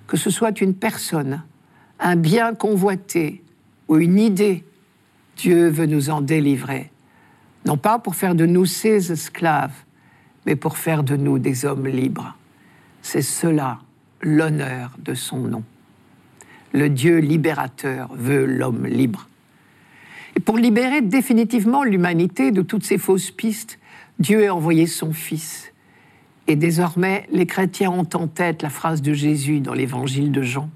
Que 0.08 0.18
ce 0.18 0.30
soit 0.30 0.62
une 0.62 0.74
personne, 0.74 1.44
un 2.00 2.15
bien 2.15 2.54
convoité 2.54 3.44
ou 3.88 3.98
une 3.98 4.20
idée, 4.20 4.63
Dieu 5.38 5.68
veut 5.68 5.86
nous 5.86 6.10
en 6.10 6.22
délivrer 6.22 6.92
non 7.65 7.77
pas 7.77 8.00
pour 8.00 8.15
faire 8.15 8.36
de 8.36 8.46
nous 8.46 8.65
ses 8.65 9.12
esclaves, 9.12 9.74
mais 10.46 10.56
pour 10.56 10.77
faire 10.77 11.04
de 11.04 11.15
nous 11.15 11.39
des 11.39 11.65
hommes 11.65 11.88
libres. 11.88 12.38
C'est 13.01 13.24
cela 13.24 13.80
l'honneur 14.22 14.92
de 15.00 15.13
son 15.13 15.39
nom. 15.39 15.63
Le 16.72 16.89
Dieu 16.89 17.18
libérateur 17.18 18.13
veut 18.13 18.46
l'homme 18.46 18.86
libre. 18.86 19.27
Et 20.36 20.39
pour 20.39 20.58
libérer 20.58 21.01
définitivement 21.01 21.84
l'humanité 21.84 22.51
de 22.51 22.62
toutes 22.62 22.84
ces 22.84 22.98
fausses 22.98 23.32
pistes, 23.32 23.80
Dieu 24.20 24.48
a 24.48 24.54
envoyé 24.54 24.86
son 24.86 25.13
Fils. 25.13 25.72
Et 26.47 26.55
désormais, 26.55 27.27
les 27.31 27.45
chrétiens 27.45 27.91
ont 27.91 28.07
en 28.13 28.27
tête 28.27 28.61
la 28.61 28.69
phrase 28.69 29.01
de 29.01 29.13
Jésus 29.13 29.61
dans 29.61 29.73
l'évangile 29.73 30.31
de 30.31 30.43
Jean. 30.43 30.69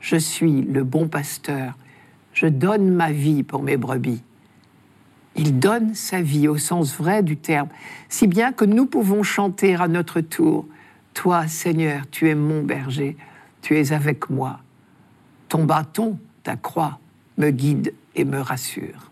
Je 0.00 0.16
suis 0.16 0.62
le 0.62 0.84
bon 0.84 1.08
pasteur, 1.08 1.76
je 2.32 2.46
donne 2.46 2.90
ma 2.90 3.12
vie 3.12 3.42
pour 3.42 3.62
mes 3.62 3.76
brebis. 3.76 4.22
Il 5.34 5.58
donne 5.58 5.94
sa 5.94 6.20
vie 6.20 6.46
au 6.46 6.58
sens 6.58 6.94
vrai 6.94 7.22
du 7.22 7.36
terme, 7.36 7.68
si 8.08 8.26
bien 8.26 8.52
que 8.52 8.64
nous 8.64 8.86
pouvons 8.86 9.22
chanter 9.22 9.74
à 9.74 9.88
notre 9.88 10.20
tour 10.20 10.66
Toi, 11.14 11.46
Seigneur, 11.46 12.02
tu 12.10 12.28
es 12.28 12.34
mon 12.34 12.62
berger, 12.62 13.16
tu 13.60 13.78
es 13.78 13.92
avec 13.92 14.30
moi. 14.30 14.60
Ton 15.48 15.64
bâton, 15.64 16.18
ta 16.42 16.56
croix, 16.56 16.98
me 17.38 17.50
guide 17.50 17.94
et 18.14 18.24
me 18.24 18.40
rassure. 18.40 19.10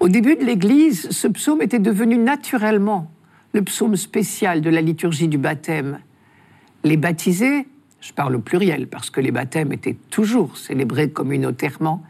Au 0.00 0.08
début 0.08 0.36
de 0.36 0.44
l'Église, 0.44 1.10
ce 1.10 1.28
psaume 1.28 1.60
était 1.60 1.78
devenu 1.78 2.16
naturellement 2.16 3.10
psaume 3.60 3.96
spécial 3.96 4.60
de 4.60 4.70
la 4.70 4.80
liturgie 4.80 5.28
du 5.28 5.38
baptême. 5.38 6.00
Les 6.84 6.96
baptisés, 6.96 7.66
je 8.00 8.12
parle 8.12 8.36
au 8.36 8.40
pluriel 8.40 8.86
parce 8.88 9.10
que 9.10 9.20
les 9.20 9.30
baptêmes 9.30 9.72
étaient 9.72 9.96
toujours 10.10 10.56
célébrés 10.56 11.10
communautairement, 11.10 12.02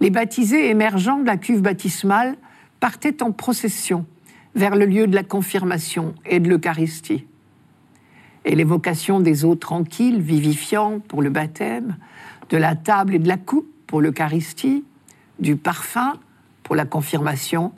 les 0.00 0.10
baptisés 0.10 0.70
émergeant 0.70 1.18
de 1.18 1.26
la 1.26 1.36
cuve 1.36 1.62
baptismale 1.62 2.36
partaient 2.80 3.22
en 3.22 3.32
procession 3.32 4.06
vers 4.54 4.76
le 4.76 4.86
lieu 4.86 5.06
de 5.06 5.14
la 5.14 5.22
confirmation 5.22 6.14
et 6.26 6.40
de 6.40 6.48
l'Eucharistie. 6.48 7.26
Et 8.44 8.54
l'évocation 8.54 9.20
des 9.20 9.44
eaux 9.44 9.54
tranquilles, 9.54 10.20
vivifiantes 10.20 11.02
pour 11.04 11.22
le 11.22 11.30
baptême, 11.30 11.96
de 12.50 12.56
la 12.56 12.76
table 12.76 13.14
et 13.14 13.18
de 13.18 13.28
la 13.28 13.36
coupe 13.36 13.68
pour 13.86 14.00
l'Eucharistie, 14.00 14.84
du 15.38 15.56
parfum 15.56 16.14
pour 16.62 16.74
la 16.74 16.84
confirmation, 16.84 17.72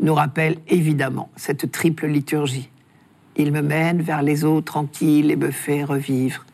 nous 0.00 0.14
rappelle 0.14 0.58
évidemment 0.68 1.30
cette 1.36 1.70
triple 1.70 2.06
liturgie. 2.06 2.70
Il 3.36 3.52
me 3.52 3.62
mène 3.62 4.02
vers 4.02 4.22
les 4.22 4.44
eaux 4.44 4.60
tranquilles 4.60 5.30
et 5.30 5.36
me 5.36 5.50
fait 5.50 5.84
revivre. 5.84 6.44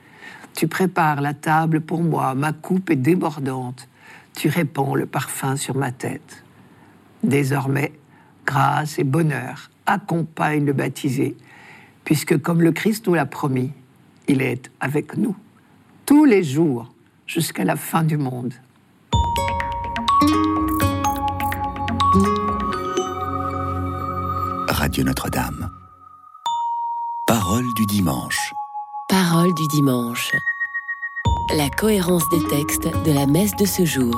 Tu 0.55 0.69
prépares 0.69 1.21
la 1.21 1.35
table 1.35 1.81
pour 1.81 2.03
moi, 2.03 2.35
ma 2.35 2.53
coupe 2.53 2.91
est 2.91 2.97
débordante 2.97 3.89
tu 4.35 4.49
répands 4.49 4.95
le 4.95 5.07
parfum 5.07 5.57
sur 5.57 5.77
ma 5.77 5.93
tête. 5.93 6.45
Désormais, 7.23 7.93
grâce 8.45 8.99
et 8.99 9.05
bonheur 9.05 9.71
accompagnent 9.87 10.67
le 10.67 10.73
baptisé, 10.73 11.37
puisque 12.05 12.41
comme 12.41 12.61
le 12.61 12.73
Christ 12.73 13.07
nous 13.07 13.15
l'a 13.15 13.27
promis, 13.27 13.73
il 14.29 14.43
est 14.43 14.71
avec 14.81 15.17
nous 15.17 15.37
tous 16.07 16.25
les 16.25 16.43
jours 16.43 16.93
jusqu'à 17.27 17.65
la 17.65 17.77
fin 17.77 18.03
du 18.03 18.19
monde. 18.19 18.53
Radio 24.95 25.07
Notre-Dame. 25.07 25.71
Parole 27.27 27.65
du 27.75 27.85
dimanche. 27.85 28.55
Parole 29.09 29.53
du 29.53 29.67
dimanche 29.67 30.31
la 31.57 31.69
cohérence 31.69 32.23
des 32.29 32.47
textes 32.47 32.87
de 33.05 33.11
la 33.11 33.27
messe 33.27 33.57
de 33.57 33.65
ce 33.65 33.85
jour. 33.85 34.15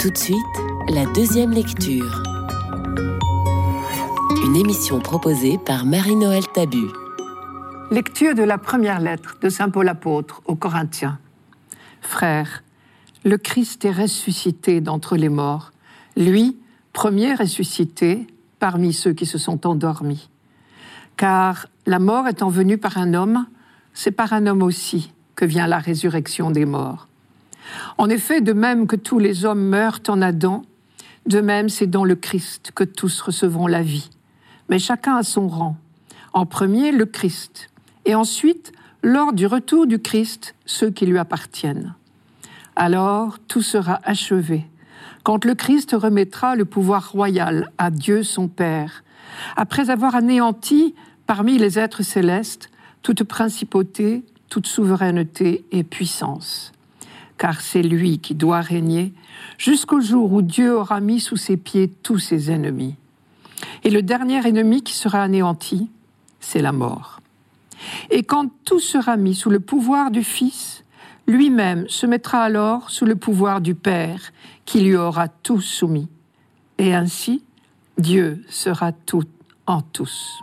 Tout 0.00 0.10
de 0.10 0.18
suite, 0.18 0.36
la 0.88 1.06
deuxième 1.06 1.52
lecture. 1.52 2.20
Une 4.44 4.56
émission 4.56 4.98
proposée 4.98 5.56
par 5.56 5.84
Marie-Noël 5.84 6.42
Tabu. 6.52 6.88
Lecture 7.92 8.34
de 8.34 8.42
la 8.42 8.58
première 8.58 8.98
lettre 8.98 9.38
de 9.40 9.48
Saint 9.48 9.70
Paul 9.70 9.88
apôtre 9.88 10.42
aux 10.46 10.56
Corinthiens. 10.56 11.20
Frères, 12.00 12.64
le 13.24 13.38
Christ 13.38 13.84
est 13.84 13.92
ressuscité 13.92 14.80
d'entre 14.80 15.16
les 15.16 15.28
morts, 15.28 15.70
lui, 16.16 16.56
premier 16.92 17.34
ressuscité 17.34 18.26
parmi 18.62 18.92
ceux 18.92 19.12
qui 19.12 19.26
se 19.26 19.38
sont 19.38 19.66
endormis. 19.66 20.28
Car 21.16 21.66
la 21.84 21.98
mort 21.98 22.28
étant 22.28 22.48
venue 22.48 22.78
par 22.78 22.96
un 22.96 23.12
homme, 23.12 23.44
c'est 23.92 24.12
par 24.12 24.32
un 24.32 24.46
homme 24.46 24.62
aussi 24.62 25.12
que 25.34 25.44
vient 25.44 25.66
la 25.66 25.80
résurrection 25.80 26.52
des 26.52 26.64
morts. 26.64 27.08
En 27.98 28.08
effet, 28.08 28.40
de 28.40 28.52
même 28.52 28.86
que 28.86 28.94
tous 28.94 29.18
les 29.18 29.44
hommes 29.44 29.64
meurent 29.64 29.98
en 30.06 30.22
Adam, 30.22 30.62
de 31.26 31.40
même 31.40 31.68
c'est 31.68 31.88
dans 31.88 32.04
le 32.04 32.14
Christ 32.14 32.70
que 32.72 32.84
tous 32.84 33.20
recevront 33.20 33.66
la 33.66 33.82
vie. 33.82 34.10
Mais 34.68 34.78
chacun 34.78 35.16
a 35.16 35.24
son 35.24 35.48
rang. 35.48 35.76
En 36.32 36.46
premier, 36.46 36.92
le 36.92 37.06
Christ, 37.06 37.68
et 38.04 38.14
ensuite, 38.14 38.70
lors 39.02 39.32
du 39.32 39.46
retour 39.46 39.88
du 39.88 39.98
Christ, 39.98 40.54
ceux 40.66 40.90
qui 40.90 41.04
lui 41.04 41.18
appartiennent. 41.18 41.96
Alors 42.76 43.40
tout 43.40 43.62
sera 43.62 43.98
achevé, 44.04 44.68
quand 45.22 45.44
le 45.44 45.54
Christ 45.54 45.94
remettra 45.98 46.56
le 46.56 46.64
pouvoir 46.64 47.12
royal 47.12 47.70
à 47.78 47.90
Dieu 47.90 48.22
son 48.22 48.48
Père, 48.48 49.04
après 49.56 49.90
avoir 49.90 50.14
anéanti 50.14 50.94
parmi 51.26 51.58
les 51.58 51.78
êtres 51.78 52.02
célestes 52.02 52.70
toute 53.02 53.24
principauté, 53.24 54.24
toute 54.48 54.66
souveraineté 54.66 55.64
et 55.72 55.82
puissance. 55.82 56.72
Car 57.38 57.60
c'est 57.60 57.82
lui 57.82 58.18
qui 58.18 58.34
doit 58.34 58.60
régner 58.60 59.12
jusqu'au 59.58 60.00
jour 60.00 60.32
où 60.32 60.42
Dieu 60.42 60.76
aura 60.76 61.00
mis 61.00 61.20
sous 61.20 61.36
ses 61.36 61.56
pieds 61.56 61.88
tous 62.02 62.18
ses 62.18 62.50
ennemis. 62.50 62.94
Et 63.84 63.90
le 63.90 64.02
dernier 64.02 64.46
ennemi 64.46 64.82
qui 64.82 64.94
sera 64.94 65.22
anéanti, 65.22 65.90
c'est 66.40 66.62
la 66.62 66.72
mort. 66.72 67.20
Et 68.10 68.22
quand 68.22 68.50
tout 68.64 68.80
sera 68.80 69.16
mis 69.16 69.34
sous 69.34 69.50
le 69.50 69.60
pouvoir 69.60 70.10
du 70.10 70.22
Fils, 70.22 70.84
lui-même 71.26 71.88
se 71.88 72.06
mettra 72.06 72.42
alors 72.42 72.90
sous 72.90 73.04
le 73.04 73.16
pouvoir 73.16 73.60
du 73.60 73.74
Père, 73.74 74.32
qui 74.64 74.80
lui 74.80 74.96
aura 74.96 75.28
tout 75.28 75.60
soumis. 75.60 76.08
Et 76.78 76.94
ainsi, 76.94 77.44
Dieu 77.98 78.44
sera 78.48 78.92
tout 78.92 79.24
en 79.66 79.82
tous. 79.82 80.40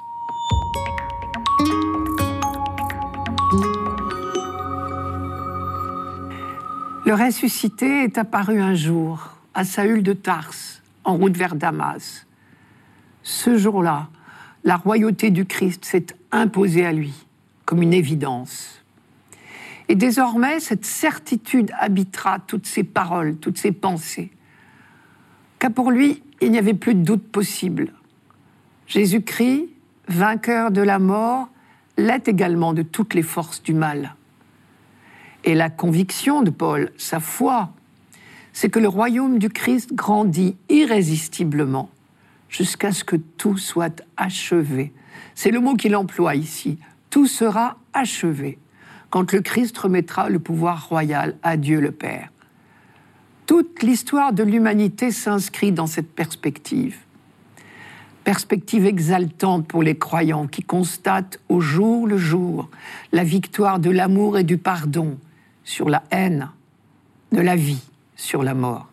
Le 7.05 7.13
ressuscité 7.13 8.03
est 8.03 8.17
apparu 8.17 8.61
un 8.61 8.75
jour 8.75 9.31
à 9.55 9.63
Saül 9.63 10.03
de 10.03 10.13
Tarse, 10.13 10.81
en 11.03 11.17
route 11.17 11.35
vers 11.35 11.55
Damas. 11.55 12.27
Ce 13.23 13.57
jour-là, 13.57 14.09
la 14.63 14.77
royauté 14.77 15.31
du 15.31 15.45
Christ 15.45 15.85
s'est 15.85 16.05
imposée 16.31 16.85
à 16.85 16.91
lui 16.91 17.13
comme 17.65 17.81
une 17.81 17.93
évidence. 17.93 18.78
Et 19.89 19.95
désormais, 19.95 20.59
cette 20.59 20.85
certitude 20.85 21.71
habitera 21.77 22.37
toutes 22.39 22.67
ses 22.67 22.83
paroles, 22.83 23.37
toutes 23.37 23.57
ses 23.57 23.71
pensées. 23.71 24.29
Car 25.57 25.71
pour 25.71 25.89
lui, 25.89 26.21
il 26.41 26.51
n'y 26.51 26.59
avait 26.59 26.75
plus 26.75 26.93
de 26.93 27.01
doute 27.01 27.27
possible. 27.27 27.91
Jésus-Christ, 28.85 29.65
vainqueur 30.07 30.69
de 30.69 30.81
la 30.81 30.99
mort, 30.99 31.49
l'est 31.97 32.27
également 32.27 32.73
de 32.73 32.83
toutes 32.83 33.15
les 33.15 33.23
forces 33.23 33.63
du 33.63 33.73
mal. 33.73 34.15
Et 35.43 35.55
la 35.55 35.71
conviction 35.71 36.43
de 36.43 36.51
Paul, 36.51 36.91
sa 36.97 37.19
foi, 37.19 37.71
c'est 38.53 38.69
que 38.69 38.79
le 38.79 38.87
royaume 38.87 39.39
du 39.39 39.49
Christ 39.49 39.93
grandit 39.95 40.55
irrésistiblement 40.69 41.89
jusqu'à 42.47 42.91
ce 42.91 43.03
que 43.03 43.15
tout 43.15 43.57
soit 43.57 44.03
achevé. 44.17 44.93
C'est 45.33 45.51
le 45.51 45.59
mot 45.59 45.73
qu'il 45.73 45.95
emploie 45.95 46.35
ici, 46.35 46.77
tout 47.09 47.25
sera 47.25 47.77
achevé 47.93 48.59
quand 49.09 49.31
le 49.31 49.41
Christ 49.41 49.77
remettra 49.77 50.29
le 50.29 50.39
pouvoir 50.39 50.87
royal 50.89 51.35
à 51.43 51.57
Dieu 51.57 51.79
le 51.79 51.91
Père. 51.91 52.29
Toute 53.45 53.81
l'histoire 53.81 54.33
de 54.33 54.43
l'humanité 54.43 55.11
s'inscrit 55.11 55.71
dans 55.71 55.87
cette 55.87 56.11
perspective. 56.11 56.97
Perspective 58.23 58.85
exaltante 58.85 59.67
pour 59.67 59.81
les 59.81 59.97
croyants 59.97 60.45
qui 60.45 60.61
constatent 60.61 61.39
au 61.49 61.59
jour 61.59 62.05
le 62.05 62.17
jour 62.17 62.69
la 63.11 63.23
victoire 63.23 63.79
de 63.79 63.89
l'amour 63.89 64.37
et 64.37 64.43
du 64.43 64.57
pardon 64.57 65.17
sur 65.63 65.89
la 65.89 66.03
haine, 66.11 66.49
de 67.31 67.41
la 67.41 67.55
vie 67.55 67.83
sur 68.15 68.43
la 68.43 68.53
mort. 68.53 68.89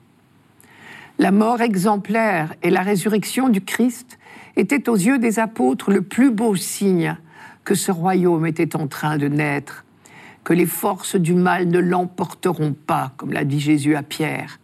La 1.19 1.33
mort 1.33 1.63
exemplaire 1.63 2.55
et 2.63 2.71
la 2.71 2.83
résurrection 2.83 3.49
du 3.49 3.63
Christ 3.63 4.19
étaient 4.57 4.89
aux 4.89 4.97
yeux 4.97 5.19
des 5.19 5.39
apôtres 5.39 5.91
le 5.91 6.03
plus 6.03 6.31
beau 6.31 6.57
signe 6.57 7.17
que 7.65 7.75
ce 7.75 7.91
royaume 7.91 8.47
était 8.47 8.77
en 8.77 8.87
train 8.87 9.17
de 9.17 9.27
naître, 9.27 9.86
que 10.47 10.53
les 10.53 10.67
forces 10.67 11.17
du 11.17 11.35
mal 11.35 11.67
ne 11.67 11.81
l'emporteront 11.81 12.73
pas, 12.73 13.13
comme 13.17 13.33
l'a 13.33 13.43
dit 13.43 13.59
Jésus 13.59 13.97
à 13.97 14.05
Pierre, 14.05 14.61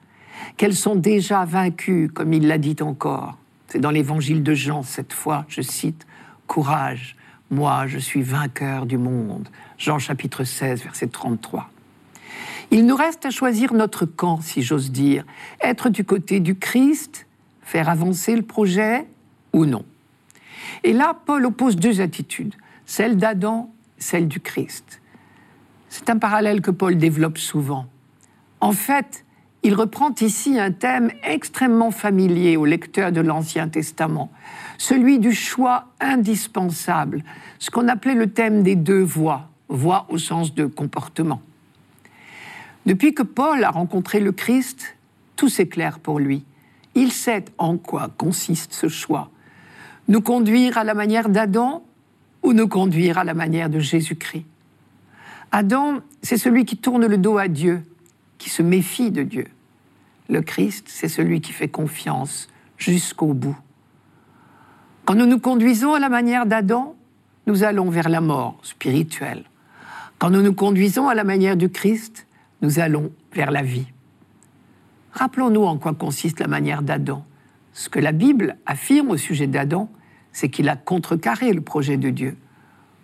qu'elles 0.56 0.76
sont 0.76 0.94
déjà 0.94 1.44
vaincues, 1.44 2.08
comme 2.08 2.32
il 2.32 2.46
l'a 2.46 2.58
dit 2.58 2.76
encore. 2.82 3.36
C'est 3.66 3.80
dans 3.80 3.90
l'évangile 3.90 4.44
de 4.44 4.54
Jean, 4.54 4.84
cette 4.84 5.12
fois, 5.12 5.44
je 5.48 5.60
cite, 5.60 6.06
Courage, 6.46 7.16
moi 7.50 7.88
je 7.88 7.98
suis 7.98 8.22
vainqueur 8.22 8.86
du 8.86 8.96
monde. 8.96 9.48
Jean 9.76 9.98
chapitre 9.98 10.44
16, 10.44 10.84
verset 10.84 11.08
33. 11.08 11.68
Il 12.70 12.86
nous 12.86 12.94
reste 12.94 13.26
à 13.26 13.30
choisir 13.30 13.74
notre 13.74 14.06
camp, 14.06 14.40
si 14.40 14.62
j'ose 14.62 14.92
dire, 14.92 15.24
être 15.60 15.88
du 15.88 16.04
côté 16.04 16.38
du 16.38 16.54
Christ, 16.54 17.26
faire 17.60 17.88
avancer 17.88 18.36
le 18.36 18.42
projet 18.42 19.04
ou 19.52 19.66
non. 19.66 19.84
Et 20.84 20.92
là, 20.92 21.18
Paul 21.26 21.44
oppose 21.44 21.74
deux 21.74 22.00
attitudes 22.00 22.54
celle 22.86 23.16
d'Adam, 23.16 23.74
celle 23.98 24.28
du 24.28 24.38
Christ. 24.38 25.01
C'est 25.92 26.08
un 26.08 26.16
parallèle 26.16 26.62
que 26.62 26.70
Paul 26.70 26.96
développe 26.96 27.36
souvent. 27.36 27.84
En 28.60 28.72
fait, 28.72 29.26
il 29.62 29.74
reprend 29.74 30.14
ici 30.22 30.58
un 30.58 30.72
thème 30.72 31.10
extrêmement 31.22 31.90
familier 31.90 32.56
aux 32.56 32.64
lecteurs 32.64 33.12
de 33.12 33.20
l'Ancien 33.20 33.68
Testament, 33.68 34.32
celui 34.78 35.18
du 35.18 35.34
choix 35.34 35.88
indispensable, 36.00 37.22
ce 37.58 37.70
qu'on 37.70 37.88
appelait 37.88 38.14
le 38.14 38.28
thème 38.28 38.62
des 38.62 38.74
deux 38.74 39.02
voies, 39.02 39.50
voies 39.68 40.06
au 40.08 40.16
sens 40.16 40.54
de 40.54 40.64
comportement. 40.64 41.42
Depuis 42.86 43.12
que 43.12 43.22
Paul 43.22 43.62
a 43.62 43.70
rencontré 43.70 44.18
le 44.18 44.32
Christ, 44.32 44.96
tout 45.36 45.50
s'éclaire 45.50 45.98
pour 45.98 46.18
lui. 46.18 46.42
Il 46.94 47.12
sait 47.12 47.44
en 47.58 47.76
quoi 47.76 48.08
consiste 48.16 48.72
ce 48.72 48.88
choix. 48.88 49.30
Nous 50.08 50.22
conduire 50.22 50.78
à 50.78 50.84
la 50.84 50.94
manière 50.94 51.28
d'Adam 51.28 51.84
ou 52.42 52.54
nous 52.54 52.66
conduire 52.66 53.18
à 53.18 53.24
la 53.24 53.34
manière 53.34 53.68
de 53.68 53.78
Jésus-Christ. 53.78 54.46
Adam, 55.54 56.00
c'est 56.22 56.38
celui 56.38 56.64
qui 56.64 56.78
tourne 56.78 57.04
le 57.04 57.18
dos 57.18 57.36
à 57.36 57.46
Dieu, 57.46 57.82
qui 58.38 58.48
se 58.48 58.62
méfie 58.62 59.10
de 59.10 59.22
Dieu. 59.22 59.46
Le 60.30 60.40
Christ, 60.40 60.86
c'est 60.88 61.08
celui 61.08 61.42
qui 61.42 61.52
fait 61.52 61.68
confiance 61.68 62.48
jusqu'au 62.78 63.34
bout. 63.34 63.56
Quand 65.04 65.14
nous 65.14 65.26
nous 65.26 65.38
conduisons 65.38 65.92
à 65.92 65.98
la 65.98 66.08
manière 66.08 66.46
d'Adam, 66.46 66.94
nous 67.46 67.64
allons 67.64 67.90
vers 67.90 68.08
la 68.08 68.22
mort 68.22 68.58
spirituelle. 68.62 69.44
Quand 70.18 70.30
nous 70.30 70.40
nous 70.40 70.54
conduisons 70.54 71.08
à 71.08 71.14
la 71.14 71.24
manière 71.24 71.56
du 71.56 71.68
Christ, 71.68 72.26
nous 72.62 72.78
allons 72.78 73.12
vers 73.34 73.50
la 73.50 73.62
vie. 73.62 73.88
Rappelons-nous 75.12 75.64
en 75.64 75.76
quoi 75.76 75.92
consiste 75.92 76.40
la 76.40 76.46
manière 76.46 76.80
d'Adam. 76.80 77.26
Ce 77.74 77.90
que 77.90 77.98
la 77.98 78.12
Bible 78.12 78.56
affirme 78.64 79.10
au 79.10 79.16
sujet 79.18 79.48
d'Adam, 79.48 79.90
c'est 80.32 80.48
qu'il 80.48 80.70
a 80.70 80.76
contrecarré 80.76 81.52
le 81.52 81.60
projet 81.60 81.98
de 81.98 82.08
Dieu. 82.08 82.38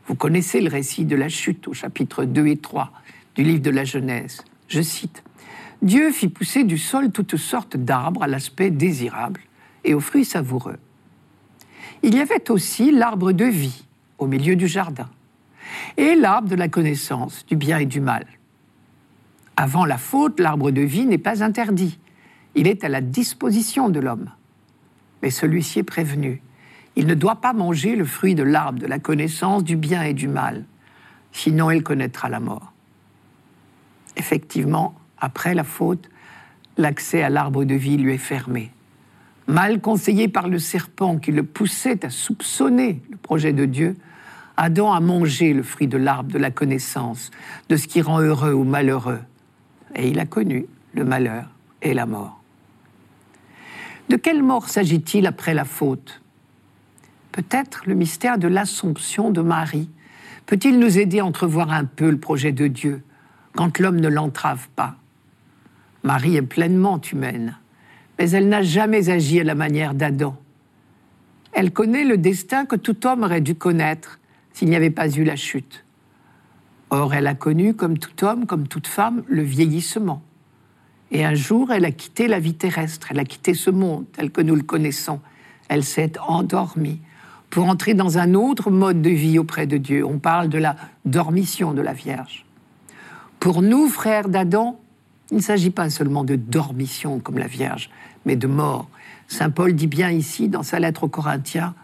Vous 0.08 0.14
connaissez 0.14 0.62
le 0.62 0.70
récit 0.70 1.04
de 1.04 1.16
la 1.16 1.28
chute 1.28 1.68
au 1.68 1.74
chapitre 1.74 2.24
2 2.24 2.46
et 2.46 2.56
3 2.56 2.90
du 3.34 3.42
livre 3.42 3.60
de 3.60 3.68
la 3.68 3.84
Genèse. 3.84 4.42
Je 4.66 4.80
cite 4.80 5.22
Dieu 5.82 6.10
fit 6.12 6.28
pousser 6.28 6.64
du 6.64 6.78
sol 6.78 7.12
toutes 7.12 7.36
sortes 7.36 7.76
d'arbres 7.76 8.22
à 8.22 8.26
l'aspect 8.26 8.70
désirable 8.70 9.42
et 9.84 9.92
aux 9.92 10.00
fruits 10.00 10.24
savoureux. 10.24 10.78
Il 12.02 12.14
y 12.14 12.20
avait 12.20 12.50
aussi 12.50 12.90
l'arbre 12.90 13.32
de 13.32 13.44
vie 13.44 13.84
au 14.16 14.26
milieu 14.26 14.56
du 14.56 14.66
jardin 14.66 15.10
et 15.98 16.14
l'arbre 16.14 16.48
de 16.48 16.56
la 16.56 16.68
connaissance 16.68 17.44
du 17.44 17.56
bien 17.56 17.76
et 17.76 17.86
du 17.86 18.00
mal. 18.00 18.26
Avant 19.56 19.84
la 19.84 19.98
faute, 19.98 20.40
l'arbre 20.40 20.70
de 20.70 20.80
vie 20.80 21.04
n'est 21.04 21.18
pas 21.18 21.44
interdit. 21.44 21.98
Il 22.54 22.66
est 22.66 22.82
à 22.82 22.88
la 22.88 23.02
disposition 23.02 23.90
de 23.90 24.00
l'homme. 24.00 24.30
Mais 25.22 25.30
celui-ci 25.30 25.80
est 25.80 25.84
prévenu 25.84 26.40
il 26.98 27.06
ne 27.06 27.14
doit 27.14 27.36
pas 27.36 27.52
manger 27.52 27.94
le 27.94 28.04
fruit 28.04 28.34
de 28.34 28.42
l'arbre 28.42 28.80
de 28.80 28.86
la 28.88 28.98
connaissance 28.98 29.62
du 29.62 29.76
bien 29.76 30.02
et 30.02 30.14
du 30.14 30.26
mal, 30.26 30.64
sinon 31.30 31.70
il 31.70 31.84
connaîtra 31.84 32.28
la 32.28 32.40
mort. 32.40 32.72
Effectivement, 34.16 34.96
après 35.16 35.54
la 35.54 35.62
faute, 35.62 36.10
l'accès 36.76 37.22
à 37.22 37.30
l'arbre 37.30 37.64
de 37.64 37.76
vie 37.76 37.98
lui 37.98 38.14
est 38.14 38.18
fermé. 38.18 38.72
Mal 39.46 39.80
conseillé 39.80 40.26
par 40.26 40.48
le 40.48 40.58
serpent 40.58 41.18
qui 41.18 41.30
le 41.30 41.44
poussait 41.44 42.04
à 42.04 42.10
soupçonner 42.10 43.00
le 43.10 43.16
projet 43.16 43.52
de 43.52 43.64
Dieu, 43.64 43.96
Adam 44.56 44.92
a 44.92 44.98
mangé 44.98 45.54
le 45.54 45.62
fruit 45.62 45.86
de 45.86 45.98
l'arbre 45.98 46.32
de 46.32 46.38
la 46.38 46.50
connaissance, 46.50 47.30
de 47.68 47.76
ce 47.76 47.86
qui 47.86 48.02
rend 48.02 48.20
heureux 48.20 48.52
ou 48.52 48.64
malheureux, 48.64 49.20
et 49.94 50.08
il 50.08 50.18
a 50.18 50.26
connu 50.26 50.66
le 50.94 51.04
malheur 51.04 51.48
et 51.80 51.94
la 51.94 52.06
mort. 52.06 52.42
De 54.08 54.16
quelle 54.16 54.42
mort 54.42 54.68
s'agit-il 54.68 55.28
après 55.28 55.54
la 55.54 55.64
faute? 55.64 56.22
Peut-être 57.38 57.82
le 57.86 57.94
mystère 57.94 58.36
de 58.36 58.48
l'Assomption 58.48 59.30
de 59.30 59.42
Marie 59.42 59.88
peut-il 60.46 60.80
nous 60.80 60.98
aider 60.98 61.20
à 61.20 61.24
entrevoir 61.24 61.70
un 61.70 61.84
peu 61.84 62.10
le 62.10 62.18
projet 62.18 62.50
de 62.50 62.66
Dieu 62.66 63.04
quand 63.54 63.78
l'homme 63.78 64.00
ne 64.00 64.08
l'entrave 64.08 64.66
pas? 64.74 64.96
Marie 66.02 66.34
est 66.34 66.42
pleinement 66.42 67.00
humaine, 67.00 67.56
mais 68.18 68.28
elle 68.30 68.48
n'a 68.48 68.62
jamais 68.62 69.08
agi 69.08 69.38
à 69.38 69.44
la 69.44 69.54
manière 69.54 69.94
d'Adam. 69.94 70.36
Elle 71.52 71.72
connaît 71.72 72.02
le 72.02 72.18
destin 72.18 72.66
que 72.66 72.74
tout 72.74 73.06
homme 73.06 73.22
aurait 73.22 73.40
dû 73.40 73.54
connaître 73.54 74.18
s'il 74.52 74.68
n'y 74.68 74.74
avait 74.74 74.90
pas 74.90 75.08
eu 75.08 75.22
la 75.22 75.36
chute. 75.36 75.84
Or, 76.90 77.14
elle 77.14 77.28
a 77.28 77.34
connu, 77.36 77.72
comme 77.72 77.98
tout 77.98 78.24
homme, 78.24 78.46
comme 78.46 78.66
toute 78.66 78.88
femme, 78.88 79.22
le 79.28 79.42
vieillissement. 79.42 80.24
Et 81.12 81.24
un 81.24 81.36
jour, 81.36 81.70
elle 81.70 81.84
a 81.84 81.92
quitté 81.92 82.26
la 82.26 82.40
vie 82.40 82.54
terrestre, 82.54 83.12
elle 83.12 83.20
a 83.20 83.24
quitté 83.24 83.54
ce 83.54 83.70
monde 83.70 84.06
tel 84.10 84.32
que 84.32 84.40
nous 84.40 84.56
le 84.56 84.62
connaissons. 84.62 85.20
Elle 85.68 85.84
s'est 85.84 86.14
endormie 86.26 87.00
pour 87.50 87.68
entrer 87.68 87.94
dans 87.94 88.18
un 88.18 88.34
autre 88.34 88.70
mode 88.70 89.02
de 89.02 89.10
vie 89.10 89.38
auprès 89.38 89.66
de 89.66 89.76
Dieu. 89.76 90.04
On 90.04 90.18
parle 90.18 90.48
de 90.48 90.58
la 90.58 90.76
dormition 91.04 91.72
de 91.72 91.80
la 91.80 91.92
Vierge. 91.92 92.44
Pour 93.40 93.62
nous, 93.62 93.88
frères 93.88 94.28
d'Adam, 94.28 94.78
il 95.30 95.38
ne 95.38 95.42
s'agit 95.42 95.70
pas 95.70 95.90
seulement 95.90 96.24
de 96.24 96.36
dormition 96.36 97.20
comme 97.20 97.38
la 97.38 97.46
Vierge, 97.46 97.90
mais 98.24 98.36
de 98.36 98.46
mort. 98.46 98.88
Saint 99.28 99.50
Paul 99.50 99.74
dit 99.74 99.86
bien 99.86 100.10
ici, 100.10 100.48
dans 100.48 100.62
sa 100.62 100.78
lettre 100.78 101.04
aux 101.04 101.08
Corinthiens, 101.08 101.74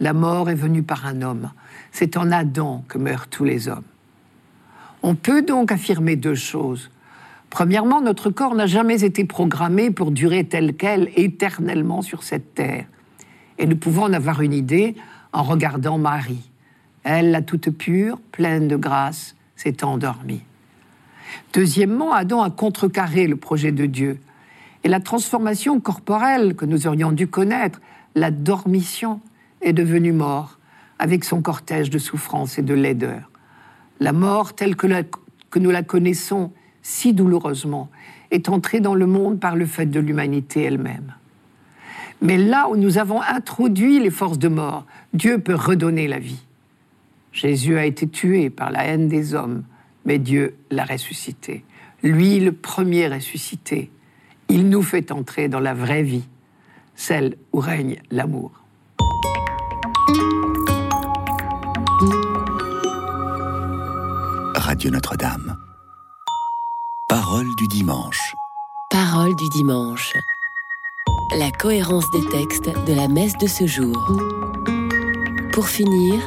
la 0.00 0.12
mort 0.12 0.50
est 0.50 0.54
venue 0.54 0.82
par 0.82 1.06
un 1.06 1.22
homme. 1.22 1.50
C'est 1.92 2.16
en 2.16 2.32
Adam 2.32 2.84
que 2.88 2.98
meurent 2.98 3.28
tous 3.28 3.44
les 3.44 3.68
hommes. 3.68 3.84
On 5.02 5.14
peut 5.14 5.42
donc 5.42 5.70
affirmer 5.70 6.16
deux 6.16 6.34
choses. 6.34 6.90
Premièrement, 7.50 8.00
notre 8.00 8.30
corps 8.30 8.54
n'a 8.54 8.66
jamais 8.66 9.04
été 9.04 9.24
programmé 9.24 9.90
pour 9.90 10.10
durer 10.10 10.44
tel 10.44 10.74
quel 10.74 11.10
éternellement 11.14 12.02
sur 12.02 12.22
cette 12.22 12.54
terre. 12.54 12.86
Et 13.58 13.66
nous 13.66 13.76
pouvons 13.76 14.04
en 14.04 14.12
avoir 14.12 14.40
une 14.40 14.54
idée 14.54 14.96
en 15.34 15.42
regardant 15.42 15.98
Marie. 15.98 16.48
Elle, 17.02 17.32
la 17.32 17.42
toute 17.42 17.68
pure, 17.70 18.18
pleine 18.32 18.68
de 18.68 18.76
grâce, 18.76 19.36
s'est 19.56 19.84
endormie. 19.84 20.42
Deuxièmement, 21.52 22.12
Adam 22.12 22.42
a 22.42 22.50
contrecarré 22.50 23.26
le 23.26 23.36
projet 23.36 23.72
de 23.72 23.84
Dieu. 23.84 24.18
Et 24.84 24.88
la 24.88 25.00
transformation 25.00 25.80
corporelle 25.80 26.54
que 26.54 26.64
nous 26.64 26.86
aurions 26.86 27.12
dû 27.12 27.26
connaître, 27.26 27.80
la 28.14 28.30
dormition, 28.30 29.20
est 29.60 29.72
devenue 29.72 30.12
mort, 30.12 30.58
avec 30.98 31.24
son 31.24 31.42
cortège 31.42 31.90
de 31.90 31.98
souffrance 31.98 32.58
et 32.58 32.62
de 32.62 32.74
laideur. 32.74 33.30
La 33.98 34.12
mort 34.12 34.54
telle 34.54 34.76
que, 34.76 34.86
que 35.50 35.58
nous 35.58 35.70
la 35.70 35.82
connaissons 35.82 36.52
si 36.82 37.12
douloureusement 37.12 37.90
est 38.30 38.48
entrée 38.48 38.80
dans 38.80 38.94
le 38.94 39.06
monde 39.06 39.40
par 39.40 39.56
le 39.56 39.66
fait 39.66 39.86
de 39.86 40.00
l'humanité 40.00 40.62
elle-même. 40.62 41.14
Mais 42.22 42.36
là 42.38 42.68
où 42.68 42.76
nous 42.76 42.98
avons 42.98 43.20
introduit 43.20 44.00
les 44.00 44.10
forces 44.10 44.38
de 44.38 44.48
mort, 44.48 44.86
Dieu 45.12 45.38
peut 45.38 45.54
redonner 45.54 46.08
la 46.08 46.18
vie. 46.18 46.42
Jésus 47.32 47.76
a 47.76 47.84
été 47.84 48.08
tué 48.08 48.48
par 48.48 48.70
la 48.70 48.84
haine 48.84 49.08
des 49.08 49.34
hommes, 49.34 49.64
mais 50.04 50.18
Dieu 50.18 50.56
l'a 50.70 50.84
ressuscité. 50.84 51.64
Lui, 52.02 52.38
le 52.40 52.52
premier 52.52 53.08
ressuscité, 53.08 53.90
il 54.48 54.68
nous 54.68 54.82
fait 54.82 55.10
entrer 55.10 55.48
dans 55.48 55.60
la 55.60 55.74
vraie 55.74 56.02
vie, 56.02 56.28
celle 56.94 57.36
où 57.52 57.60
règne 57.60 57.96
l'amour. 58.10 58.52
Radio 64.54 64.90
Notre-Dame. 64.90 65.56
Parole 67.08 67.46
du 67.58 67.68
dimanche. 67.68 68.34
Parole 68.90 69.34
du 69.36 69.48
dimanche. 69.50 70.12
La 71.36 71.50
cohérence 71.50 72.08
des 72.12 72.24
textes 72.28 72.70
de 72.86 72.92
la 72.92 73.08
messe 73.08 73.36
de 73.38 73.48
ce 73.48 73.66
jour. 73.66 73.96
Pour 75.52 75.66
finir, 75.66 76.22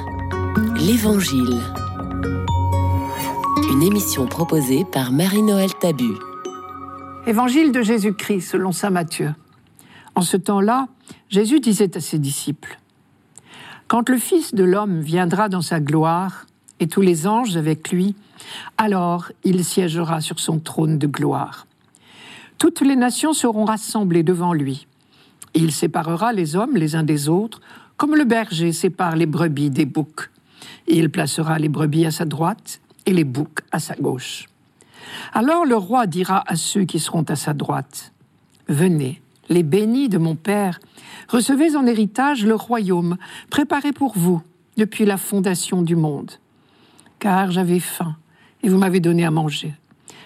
l'Évangile. 0.75 1.61
Une 3.71 3.83
émission 3.83 4.25
proposée 4.25 4.83
par 4.83 5.13
Marie-Noël 5.13 5.73
Tabu. 5.79 6.11
Évangile 7.25 7.71
de 7.71 7.81
Jésus-Christ 7.81 8.41
selon 8.41 8.73
Saint 8.73 8.89
Matthieu. 8.89 9.33
En 10.15 10.21
ce 10.21 10.35
temps-là, 10.35 10.89
Jésus 11.29 11.61
disait 11.61 11.95
à 11.95 12.01
ses 12.01 12.19
disciples, 12.19 12.77
Quand 13.87 14.09
le 14.09 14.17
Fils 14.17 14.53
de 14.53 14.65
l'homme 14.65 14.99
viendra 14.99 15.47
dans 15.47 15.61
sa 15.61 15.79
gloire, 15.79 16.47
et 16.81 16.87
tous 16.87 17.01
les 17.01 17.27
anges 17.27 17.55
avec 17.55 17.91
lui, 17.91 18.13
alors 18.77 19.31
il 19.45 19.63
siégera 19.63 20.19
sur 20.19 20.39
son 20.41 20.59
trône 20.59 20.97
de 20.97 21.07
gloire. 21.07 21.65
Toutes 22.57 22.81
les 22.81 22.95
nations 22.95 23.33
seront 23.33 23.65
rassemblées 23.65 24.23
devant 24.23 24.51
lui. 24.51 24.86
Il 25.59 25.71
séparera 25.71 26.33
les 26.33 26.55
hommes 26.55 26.77
les 26.77 26.95
uns 26.95 27.01
des 27.01 27.29
autres, 27.29 27.61
comme 27.97 28.15
le 28.15 28.25
berger 28.25 28.71
sépare 28.71 29.15
les 29.15 29.25
brebis 29.25 29.71
des 29.71 29.85
boucs. 29.85 30.29
Il 30.87 31.09
placera 31.09 31.57
les 31.57 31.67
brebis 31.67 32.05
à 32.05 32.11
sa 32.11 32.25
droite 32.25 32.79
et 33.07 33.11
les 33.11 33.23
boucs 33.23 33.61
à 33.71 33.79
sa 33.79 33.95
gauche. 33.95 34.45
Alors 35.33 35.65
le 35.65 35.75
roi 35.75 36.05
dira 36.05 36.43
à 36.45 36.55
ceux 36.55 36.83
qui 36.83 36.99
seront 36.99 37.23
à 37.23 37.35
sa 37.35 37.55
droite, 37.55 38.13
Venez, 38.69 39.19
les 39.49 39.63
bénis 39.63 40.09
de 40.09 40.19
mon 40.19 40.35
Père, 40.35 40.79
recevez 41.27 41.75
en 41.75 41.87
héritage 41.87 42.45
le 42.45 42.53
royaume 42.53 43.17
préparé 43.49 43.93
pour 43.93 44.15
vous 44.15 44.43
depuis 44.77 45.05
la 45.05 45.17
fondation 45.17 45.81
du 45.81 45.95
monde. 45.95 46.33
Car 47.17 47.49
j'avais 47.49 47.79
faim 47.79 48.15
et 48.61 48.69
vous 48.69 48.77
m'avez 48.77 48.99
donné 48.99 49.25
à 49.25 49.31
manger. 49.31 49.73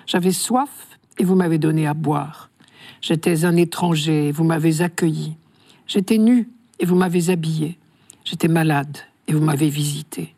J'avais 0.08 0.34
soif 0.34 1.00
et 1.18 1.24
vous 1.24 1.36
m'avez 1.36 1.58
donné 1.58 1.88
à 1.88 1.94
boire. 1.94 2.51
J'étais 3.02 3.46
un 3.46 3.56
étranger 3.56 4.28
et 4.28 4.32
vous 4.32 4.44
m'avez 4.44 4.82
accueilli. 4.82 5.36
J'étais 5.88 6.20
nu 6.20 6.50
et 6.80 6.86
vous 6.86 6.96
m'avez 6.96 7.32
habillé. 7.32 7.78
J'étais 8.24 8.48
malade 8.48 8.98
et 9.28 9.34
vous 9.34 9.44
m'avez 9.44 9.70
visité. 9.70 10.36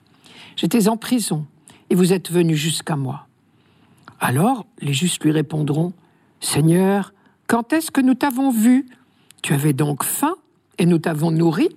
J'étais 0.55 0.87
en 0.87 0.95
prison 0.95 1.45
et 1.89 1.95
vous 1.95 2.13
êtes 2.13 2.31
venu 2.31 2.55
jusqu'à 2.55 2.95
moi. 2.95 3.27
Alors 4.19 4.65
les 4.79 4.93
justes 4.93 5.23
lui 5.23 5.31
répondront, 5.31 5.91
Seigneur, 6.39 7.13
quand 7.47 7.73
est-ce 7.73 7.91
que 7.91 8.01
nous 8.01 8.13
t'avons 8.13 8.49
vu? 8.49 8.85
Tu 9.41 9.53
avais 9.53 9.73
donc 9.73 10.03
faim 10.03 10.35
et 10.77 10.85
nous 10.85 10.99
t'avons 10.99 11.31
nourri? 11.31 11.69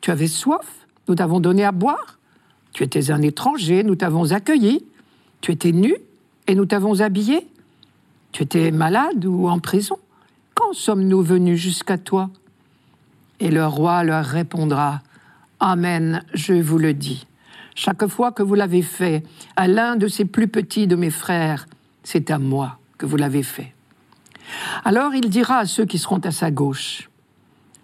Tu 0.00 0.10
avais 0.10 0.26
soif, 0.26 0.86
nous 1.08 1.14
t'avons 1.14 1.38
donné 1.38 1.64
à 1.64 1.70
boire? 1.70 2.18
Tu 2.72 2.82
étais 2.82 3.12
un 3.12 3.22
étranger, 3.22 3.84
nous 3.84 3.94
t'avons 3.94 4.32
accueilli 4.32 4.84
Tu 5.40 5.52
étais 5.52 5.72
nu 5.72 5.94
et 6.48 6.56
nous 6.56 6.66
t'avons 6.66 7.00
habillé? 7.00 7.46
Tu 8.32 8.42
étais 8.42 8.72
malade 8.72 9.24
ou 9.24 9.48
en 9.48 9.60
prison? 9.60 9.98
Quand 10.54 10.72
sommes-nous 10.72 11.22
venus 11.22 11.60
jusqu'à 11.60 11.98
toi? 11.98 12.30
Et 13.40 13.50
le 13.50 13.66
roi 13.66 14.04
leur 14.04 14.24
répondra, 14.24 15.00
Amen, 15.60 16.24
je 16.34 16.54
vous 16.54 16.78
le 16.78 16.94
dis. 16.94 17.26
Chaque 17.74 18.06
fois 18.06 18.32
que 18.32 18.42
vous 18.42 18.54
l'avez 18.54 18.82
fait 18.82 19.22
à 19.56 19.66
l'un 19.66 19.96
de 19.96 20.08
ces 20.08 20.24
plus 20.24 20.48
petits 20.48 20.86
de 20.86 20.96
mes 20.96 21.10
frères, 21.10 21.66
c'est 22.02 22.30
à 22.30 22.38
moi 22.38 22.78
que 22.98 23.06
vous 23.06 23.16
l'avez 23.16 23.42
fait. 23.42 23.74
Alors 24.84 25.14
il 25.14 25.30
dira 25.30 25.58
à 25.58 25.66
ceux 25.66 25.86
qui 25.86 25.98
seront 25.98 26.18
à 26.18 26.30
sa 26.30 26.50
gauche, 26.50 27.08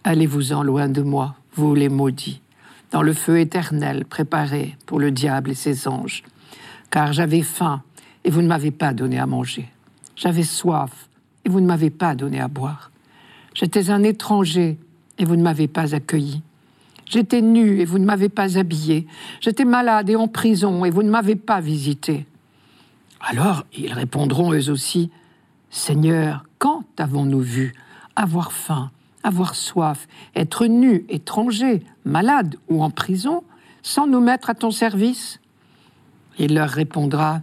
Allez-vous-en 0.05 0.63
loin 0.63 0.89
de 0.89 1.03
moi, 1.03 1.35
vous 1.55 1.75
les 1.75 1.89
maudits, 1.89 2.41
dans 2.93 3.03
le 3.03 3.13
feu 3.13 3.41
éternel 3.41 4.05
préparé 4.05 4.77
pour 4.87 5.01
le 5.01 5.11
diable 5.11 5.51
et 5.51 5.55
ses 5.55 5.89
anges, 5.89 6.23
car 6.91 7.13
j'avais 7.13 7.43
faim 7.43 7.83
et 8.25 8.31
vous 8.31 8.43
ne 8.43 8.49
m'avez 8.49 8.71
pas 8.71 8.95
donné 8.95 9.19
à 9.19 9.27
manger. 9.27 9.69
J'avais 10.17 10.45
soif 10.45 11.09
et 11.45 11.49
vous 11.49 11.61
ne 11.61 11.67
m'avez 11.67 11.91
pas 11.91 12.15
donné 12.15 12.41
à 12.41 12.49
boire. 12.49 12.91
J'étais 13.55 13.91
un 13.91 14.03
étranger 14.03 14.79
et 15.19 15.25
vous 15.25 15.37
ne 15.37 15.43
m'avez 15.43 15.69
pas 15.69 15.95
accueilli. 15.95 16.43
J'étais 17.07 17.41
nu 17.41 17.81
et 17.81 17.85
vous 17.85 17.99
ne 17.99 18.05
m'avez 18.05 18.29
pas 18.29 18.59
habillé. 18.59 19.07
J'étais 19.41 19.65
malade 19.65 20.11
et 20.11 20.17
en 20.17 20.29
prison 20.29 20.85
et 20.85 20.91
vous 20.91 21.03
ne 21.03 21.11
m'avez 21.11 21.37
pas 21.37 21.61
visité. 21.61 22.27
Alors 23.21 23.65
ils 23.77 23.93
répondront 23.93 24.53
eux 24.53 24.71
aussi, 24.71 25.11
Seigneur, 25.71 26.45
quand 26.59 26.85
avons-nous 26.99 27.41
vu 27.41 27.75
avoir 28.15 28.53
faim, 28.53 28.91
avoir 29.23 29.55
soif, 29.55 30.07
être 30.35 30.67
nu, 30.67 31.05
étranger, 31.09 31.83
malade 32.05 32.57
ou 32.69 32.83
en 32.83 32.91
prison, 32.91 33.43
sans 33.83 34.07
nous 34.07 34.21
mettre 34.21 34.51
à 34.51 34.55
ton 34.55 34.71
service? 34.71 35.41
Il 36.39 36.55
leur 36.55 36.69
répondra, 36.69 37.41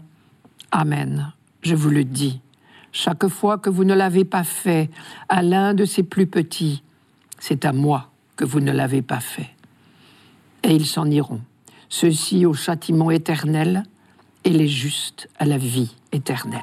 Amen, 0.71 1.33
je 1.61 1.75
vous 1.75 1.89
le 1.89 2.03
dis, 2.03 2.41
chaque 2.95 3.27
fois 3.27 3.57
que 3.57 3.69
vous 3.69 3.83
ne 3.83 3.93
l'avez 3.93 4.23
pas 4.23 4.45
fait 4.45 4.89
à 5.27 5.41
l'un 5.41 5.73
de 5.73 5.83
ces 5.83 6.01
plus 6.01 6.27
petits, 6.27 6.81
c'est 7.39 7.65
à 7.65 7.73
moi 7.73 8.09
que 8.37 8.45
vous 8.45 8.61
ne 8.61 8.71
l'avez 8.71 9.01
pas 9.01 9.19
fait. 9.19 9.49
Et 10.63 10.73
ils 10.73 10.85
s'en 10.85 11.11
iront, 11.11 11.41
ceux-ci 11.89 12.45
au 12.45 12.53
châtiment 12.53 13.11
éternel, 13.11 13.83
et 14.45 14.49
les 14.49 14.69
justes 14.69 15.27
à 15.39 15.45
la 15.45 15.57
vie 15.57 15.93
éternelle. 16.13 16.61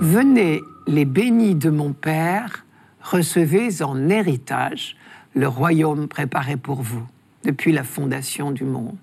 Venez, 0.00 0.62
les 0.86 1.04
bénis 1.04 1.54
de 1.54 1.68
mon 1.68 1.92
Père, 1.92 2.64
recevez 3.02 3.82
en 3.82 4.08
héritage 4.08 4.96
le 5.34 5.48
royaume 5.48 6.08
préparé 6.08 6.56
pour 6.56 6.80
vous 6.80 7.06
depuis 7.44 7.72
la 7.72 7.84
fondation 7.84 8.52
du 8.52 8.64
monde. 8.64 8.96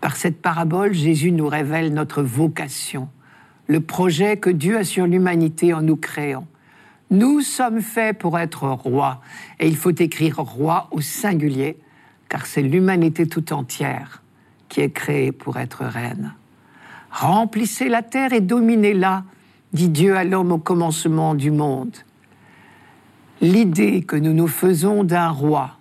Par 0.00 0.16
cette 0.16 0.40
parabole, 0.40 0.92
Jésus 0.92 1.32
nous 1.32 1.48
révèle 1.48 1.92
notre 1.92 2.22
vocation, 2.22 3.08
le 3.66 3.80
projet 3.80 4.36
que 4.36 4.50
Dieu 4.50 4.78
a 4.78 4.84
sur 4.84 5.06
l'humanité 5.06 5.74
en 5.74 5.82
nous 5.82 5.96
créant. 5.96 6.46
Nous 7.10 7.40
sommes 7.40 7.80
faits 7.80 8.18
pour 8.18 8.38
être 8.38 8.68
rois, 8.68 9.20
et 9.58 9.66
il 9.66 9.76
faut 9.76 9.90
écrire 9.90 10.36
roi 10.36 10.88
au 10.92 11.00
singulier, 11.00 11.78
car 12.28 12.46
c'est 12.46 12.62
l'humanité 12.62 13.26
tout 13.26 13.52
entière 13.52 14.22
qui 14.68 14.80
est 14.80 14.90
créée 14.90 15.32
pour 15.32 15.56
être 15.56 15.84
reine. 15.84 16.34
Remplissez 17.10 17.88
la 17.88 18.02
terre 18.02 18.32
et 18.32 18.40
dominez-la, 18.40 19.24
dit 19.72 19.88
Dieu 19.88 20.16
à 20.16 20.24
l'homme 20.24 20.52
au 20.52 20.58
commencement 20.58 21.34
du 21.34 21.50
monde. 21.50 21.96
L'idée 23.40 24.02
que 24.02 24.16
nous 24.16 24.32
nous 24.32 24.48
faisons 24.48 25.04
d'un 25.04 25.30
roi, 25.30 25.76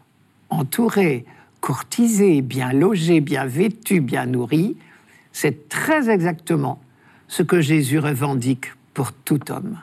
entouré, 0.49 1.25
courtisé, 1.61 2.41
bien 2.41 2.71
logé, 2.71 3.21
bien 3.21 3.45
vêtu, 3.45 4.01
bien 4.01 4.25
nourri, 4.25 4.77
c'est 5.31 5.69
très 5.69 6.09
exactement 6.09 6.81
ce 7.27 7.43
que 7.43 7.61
Jésus 7.61 7.99
revendique 7.99 8.67
pour 8.93 9.13
tout 9.13 9.51
homme. 9.51 9.77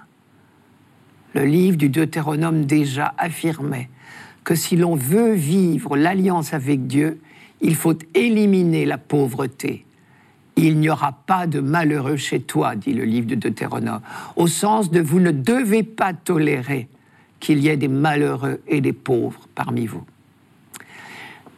Le 1.34 1.44
livre 1.44 1.76
du 1.76 1.88
Deutéronome 1.88 2.64
déjà 2.64 3.14
affirmait 3.18 3.88
que 4.44 4.54
si 4.54 4.76
l'on 4.76 4.94
veut 4.94 5.32
vivre 5.32 5.96
l'alliance 5.96 6.54
avec 6.54 6.86
Dieu, 6.86 7.20
il 7.60 7.74
faut 7.74 7.96
éliminer 8.14 8.84
la 8.84 8.98
pauvreté. 8.98 9.84
Il 10.56 10.78
n'y 10.78 10.88
aura 10.88 11.12
pas 11.12 11.46
de 11.46 11.60
malheureux 11.60 12.16
chez 12.16 12.40
toi, 12.40 12.76
dit 12.76 12.92
le 12.92 13.04
livre 13.04 13.26
de 13.26 13.34
Deutéronome, 13.34 14.00
au 14.36 14.46
sens 14.46 14.90
de 14.90 15.00
vous 15.00 15.18
ne 15.18 15.32
devez 15.32 15.82
pas 15.82 16.12
tolérer 16.12 16.88
qu'il 17.40 17.58
y 17.58 17.68
ait 17.68 17.76
des 17.76 17.88
malheureux 17.88 18.60
et 18.68 18.80
des 18.80 18.92
pauvres 18.92 19.48
parmi 19.54 19.86
vous. 19.86 20.04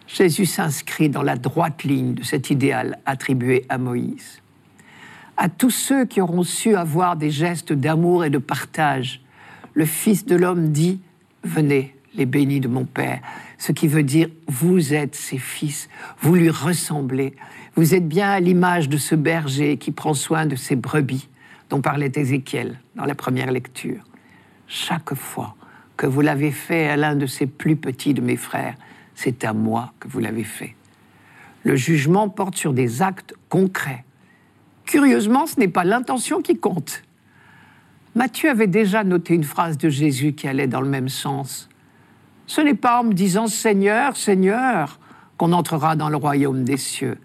Jésus 0.06 0.46
s'inscrit 0.46 1.08
dans 1.08 1.22
la 1.22 1.36
droite 1.36 1.84
ligne 1.84 2.14
de 2.14 2.22
cet 2.22 2.50
idéal 2.50 2.98
attribué 3.06 3.64
à 3.68 3.78
Moïse. 3.78 4.40
À 5.36 5.48
tous 5.48 5.70
ceux 5.70 6.06
qui 6.06 6.20
auront 6.20 6.44
su 6.44 6.74
avoir 6.76 7.16
des 7.16 7.30
gestes 7.30 7.72
d'amour 7.72 8.24
et 8.24 8.30
de 8.30 8.38
partage, 8.38 9.20
le 9.74 9.84
Fils 9.84 10.24
de 10.24 10.36
l'homme 10.36 10.70
dit, 10.70 11.00
venez, 11.42 11.94
les 12.14 12.26
bénis 12.26 12.60
de 12.60 12.68
mon 12.68 12.84
Père, 12.84 13.20
ce 13.58 13.72
qui 13.72 13.88
veut 13.88 14.02
dire 14.02 14.28
vous 14.48 14.94
êtes 14.94 15.14
ses 15.14 15.38
fils, 15.38 15.88
vous 16.20 16.34
lui 16.34 16.50
ressemblez, 16.50 17.34
vous 17.74 17.94
êtes 17.94 18.08
bien 18.08 18.30
à 18.30 18.40
l'image 18.40 18.88
de 18.88 18.96
ce 18.96 19.14
berger 19.14 19.76
qui 19.76 19.90
prend 19.90 20.14
soin 20.14 20.46
de 20.46 20.56
ses 20.56 20.76
brebis, 20.76 21.28
dont 21.68 21.80
parlait 21.80 22.12
Ézéchiel 22.14 22.80
dans 22.94 23.04
la 23.04 23.14
première 23.14 23.50
lecture. 23.50 24.02
Chaque 24.66 25.14
fois 25.14 25.56
que 25.96 26.06
vous 26.06 26.20
l'avez 26.20 26.50
fait 26.50 26.88
à 26.88 26.96
l'un 26.96 27.16
de 27.16 27.26
ces 27.26 27.46
plus 27.46 27.76
petits 27.76 28.14
de 28.14 28.20
mes 28.20 28.36
frères, 28.36 28.76
c'est 29.16 29.44
à 29.44 29.52
moi 29.52 29.92
que 29.98 30.06
vous 30.06 30.20
l'avez 30.20 30.44
fait. 30.44 30.76
Le 31.64 31.74
jugement 31.74 32.28
porte 32.28 32.54
sur 32.54 32.72
des 32.72 33.02
actes 33.02 33.34
concrets. 33.48 34.04
Curieusement, 34.84 35.48
ce 35.48 35.58
n'est 35.58 35.66
pas 35.66 35.82
l'intention 35.82 36.42
qui 36.42 36.56
compte. 36.56 37.02
Matthieu 38.14 38.50
avait 38.50 38.68
déjà 38.68 39.02
noté 39.02 39.34
une 39.34 39.42
phrase 39.42 39.76
de 39.76 39.88
Jésus 39.88 40.34
qui 40.34 40.46
allait 40.46 40.68
dans 40.68 40.80
le 40.80 40.88
même 40.88 41.08
sens. 41.08 41.68
Ce 42.46 42.60
n'est 42.60 42.74
pas 42.74 43.00
en 43.00 43.04
me 43.04 43.12
disant 43.14 43.48
Seigneur, 43.48 44.16
Seigneur 44.16 45.00
qu'on 45.38 45.52
entrera 45.52 45.96
dans 45.96 46.08
le 46.08 46.16
royaume 46.16 46.62
des 46.62 46.76
cieux, 46.76 47.18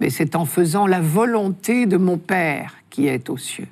mais 0.00 0.10
c'est 0.10 0.36
en 0.36 0.44
faisant 0.44 0.86
la 0.86 1.00
volonté 1.00 1.86
de 1.86 1.96
mon 1.96 2.18
Père 2.18 2.74
qui 2.90 3.06
est 3.06 3.30
aux 3.30 3.38
cieux. 3.38 3.68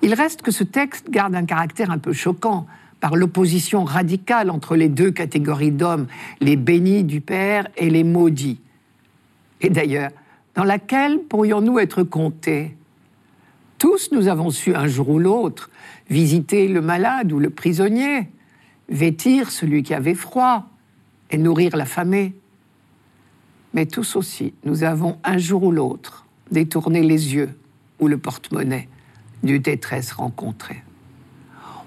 Il 0.00 0.14
reste 0.14 0.42
que 0.42 0.50
ce 0.50 0.64
texte 0.64 1.10
garde 1.10 1.34
un 1.34 1.44
caractère 1.44 1.90
un 1.90 1.98
peu 1.98 2.12
choquant 2.12 2.66
par 3.00 3.16
l'opposition 3.16 3.84
radicale 3.84 4.50
entre 4.50 4.76
les 4.76 4.88
deux 4.88 5.10
catégories 5.10 5.70
d'hommes, 5.70 6.06
les 6.40 6.56
bénis 6.56 7.04
du 7.04 7.20
Père 7.20 7.68
et 7.76 7.90
les 7.90 8.04
maudits. 8.04 8.60
Et 9.60 9.70
d'ailleurs, 9.70 10.10
dans 10.54 10.64
laquelle 10.64 11.20
pourrions-nous 11.20 11.78
être 11.78 12.02
comptés? 12.02 12.76
Tous 13.78 14.10
nous 14.10 14.26
avons 14.26 14.50
su 14.50 14.74
un 14.74 14.88
jour 14.88 15.08
ou 15.08 15.18
l'autre 15.18 15.70
visiter 16.10 16.68
le 16.68 16.80
malade 16.80 17.32
ou 17.32 17.38
le 17.38 17.50
prisonnier, 17.50 18.28
vêtir 18.88 19.50
celui 19.50 19.82
qui 19.82 19.94
avait 19.94 20.14
froid 20.14 20.66
et 21.30 21.38
nourrir 21.38 21.76
l'affamé. 21.76 22.34
Mais 23.74 23.86
tous 23.86 24.16
aussi, 24.16 24.54
nous 24.64 24.82
avons 24.82 25.18
un 25.22 25.38
jour 25.38 25.62
ou 25.62 25.70
l'autre 25.70 26.26
détourné 26.50 27.02
les 27.02 27.34
yeux 27.34 27.50
ou 28.00 28.08
le 28.08 28.18
porte-monnaie 28.18 28.88
du 29.42 29.60
détresse 29.60 30.12
rencontrée. 30.12 30.82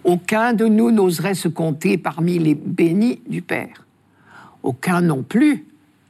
Aucun 0.03 0.53
de 0.53 0.65
nous 0.65 0.91
n'oserait 0.91 1.35
se 1.35 1.47
compter 1.47 1.97
parmi 1.97 2.39
les 2.39 2.55
bénis 2.55 3.21
du 3.27 3.41
Père. 3.41 3.85
Aucun 4.63 5.01
non 5.01 5.23
plus 5.23 5.65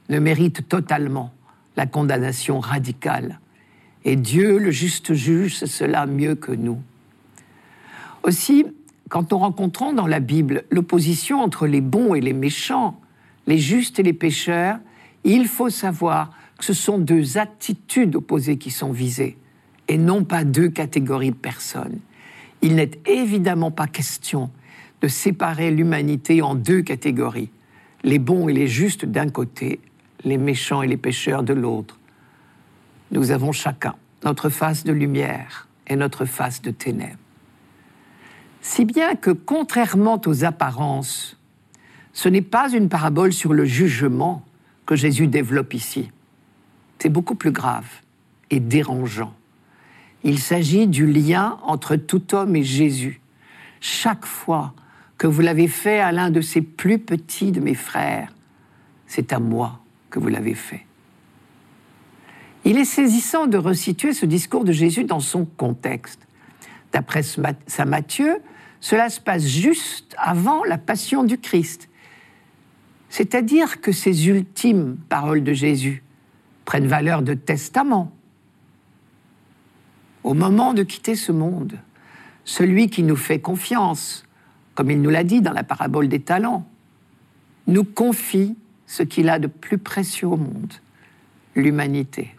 ne 0.09 0.19
mérite 0.19 0.67
totalement 0.67 1.33
la 1.75 1.85
condamnation 1.85 2.59
radicale. 2.59 3.39
Et 4.05 4.15
Dieu, 4.15 4.57
le 4.57 4.71
juste 4.71 5.13
juge, 5.13 5.65
cela 5.65 6.05
mieux 6.05 6.35
que 6.35 6.51
nous. 6.51 6.81
Aussi, 8.23 8.65
quand 9.09 9.31
nous 9.31 9.37
rencontrons 9.37 9.93
dans 9.93 10.07
la 10.07 10.19
Bible 10.19 10.63
l'opposition 10.71 11.41
entre 11.41 11.67
les 11.67 11.81
bons 11.81 12.15
et 12.15 12.21
les 12.21 12.33
méchants, 12.33 12.99
les 13.47 13.57
justes 13.57 13.99
et 13.99 14.03
les 14.03 14.13
pécheurs, 14.13 14.79
il 15.23 15.47
faut 15.47 15.69
savoir 15.69 16.31
que 16.57 16.65
ce 16.65 16.73
sont 16.73 16.97
deux 16.97 17.37
attitudes 17.37 18.15
opposées 18.15 18.57
qui 18.57 18.71
sont 18.71 18.91
visées, 18.91 19.37
et 19.87 19.97
non 19.97 20.23
pas 20.23 20.43
deux 20.43 20.69
catégories 20.69 21.31
de 21.31 21.35
personnes. 21.35 21.99
Il 22.61 22.75
n'est 22.75 22.91
évidemment 23.05 23.71
pas 23.71 23.87
question 23.87 24.51
de 25.01 25.07
séparer 25.07 25.71
l'humanité 25.71 26.41
en 26.41 26.55
deux 26.55 26.81
catégories, 26.81 27.49
les 28.03 28.19
bons 28.19 28.49
et 28.49 28.53
les 28.53 28.67
justes 28.67 29.05
d'un 29.05 29.29
côté, 29.29 29.79
les 30.23 30.37
méchants 30.37 30.81
et 30.81 30.87
les 30.87 30.97
pécheurs 30.97 31.43
de 31.43 31.53
l'autre. 31.53 31.99
Nous 33.11 33.31
avons 33.31 33.51
chacun 33.51 33.95
notre 34.23 34.49
face 34.49 34.83
de 34.83 34.93
lumière 34.93 35.67
et 35.87 35.95
notre 35.95 36.25
face 36.25 36.61
de 36.61 36.71
ténèbres. 36.71 37.17
Si 38.61 38.85
bien 38.85 39.15
que, 39.15 39.31
contrairement 39.31 40.21
aux 40.25 40.43
apparences, 40.43 41.37
ce 42.13 42.29
n'est 42.29 42.43
pas 42.43 42.71
une 42.71 42.89
parabole 42.89 43.33
sur 43.33 43.53
le 43.53 43.65
jugement 43.65 44.45
que 44.85 44.95
Jésus 44.95 45.27
développe 45.27 45.73
ici. 45.73 46.11
C'est 46.99 47.09
beaucoup 47.09 47.35
plus 47.35 47.51
grave 47.51 47.87
et 48.51 48.59
dérangeant. 48.59 49.33
Il 50.23 50.39
s'agit 50.39 50.87
du 50.87 51.07
lien 51.07 51.57
entre 51.63 51.95
tout 51.95 52.35
homme 52.35 52.55
et 52.55 52.63
Jésus. 52.63 53.21
Chaque 53.79 54.25
fois 54.25 54.73
que 55.17 55.27
vous 55.27 55.41
l'avez 55.41 55.67
fait 55.67 55.99
à 55.99 56.11
l'un 56.11 56.29
de 56.29 56.41
ces 56.41 56.61
plus 56.61 56.99
petits 56.99 57.51
de 57.51 57.59
mes 57.59 57.75
frères, 57.75 58.33
c'est 59.07 59.33
à 59.33 59.39
moi 59.39 59.79
que 60.09 60.19
vous 60.19 60.27
l'avez 60.27 60.53
fait. 60.53 60.85
Il 62.63 62.77
est 62.77 62.85
saisissant 62.85 63.47
de 63.47 63.57
resituer 63.57 64.13
ce 64.13 64.25
discours 64.25 64.63
de 64.63 64.71
Jésus 64.71 65.03
dans 65.03 65.19
son 65.19 65.45
contexte. 65.45 66.27
D'après 66.91 67.23
Saint 67.23 67.85
Matthieu, 67.85 68.37
cela 68.79 69.09
se 69.09 69.19
passe 69.19 69.45
juste 69.45 70.15
avant 70.17 70.63
la 70.63 70.77
passion 70.77 71.23
du 71.23 71.37
Christ. 71.39 71.89
C'est-à-dire 73.09 73.81
que 73.81 73.91
ces 73.91 74.27
ultimes 74.29 74.97
paroles 75.09 75.43
de 75.43 75.53
Jésus 75.53 76.03
prennent 76.65 76.87
valeur 76.87 77.23
de 77.23 77.33
testament. 77.33 78.11
Au 80.23 80.33
moment 80.33 80.73
de 80.73 80.83
quitter 80.83 81.15
ce 81.15 81.31
monde, 81.31 81.73
celui 82.45 82.89
qui 82.89 83.03
nous 83.03 83.15
fait 83.15 83.39
confiance, 83.39 84.23
comme 84.75 84.91
il 84.91 85.01
nous 85.01 85.09
l'a 85.09 85.23
dit 85.23 85.41
dans 85.41 85.53
la 85.53 85.63
parabole 85.63 86.07
des 86.07 86.21
talents, 86.21 86.67
nous 87.67 87.83
confie 87.83 88.55
ce 88.87 89.03
qu'il 89.03 89.29
a 89.29 89.39
de 89.39 89.47
plus 89.47 89.77
précieux 89.77 90.27
au 90.27 90.37
monde, 90.37 90.73
l'humanité. 91.55 92.35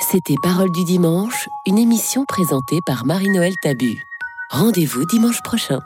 C'était 0.00 0.34
Parole 0.42 0.70
du 0.72 0.84
dimanche, 0.84 1.48
une 1.66 1.78
émission 1.78 2.24
présentée 2.26 2.78
par 2.86 3.06
Marie-Noël 3.06 3.54
Tabu. 3.62 3.94
Rendez-vous 4.50 5.04
dimanche 5.06 5.42
prochain. 5.42 5.80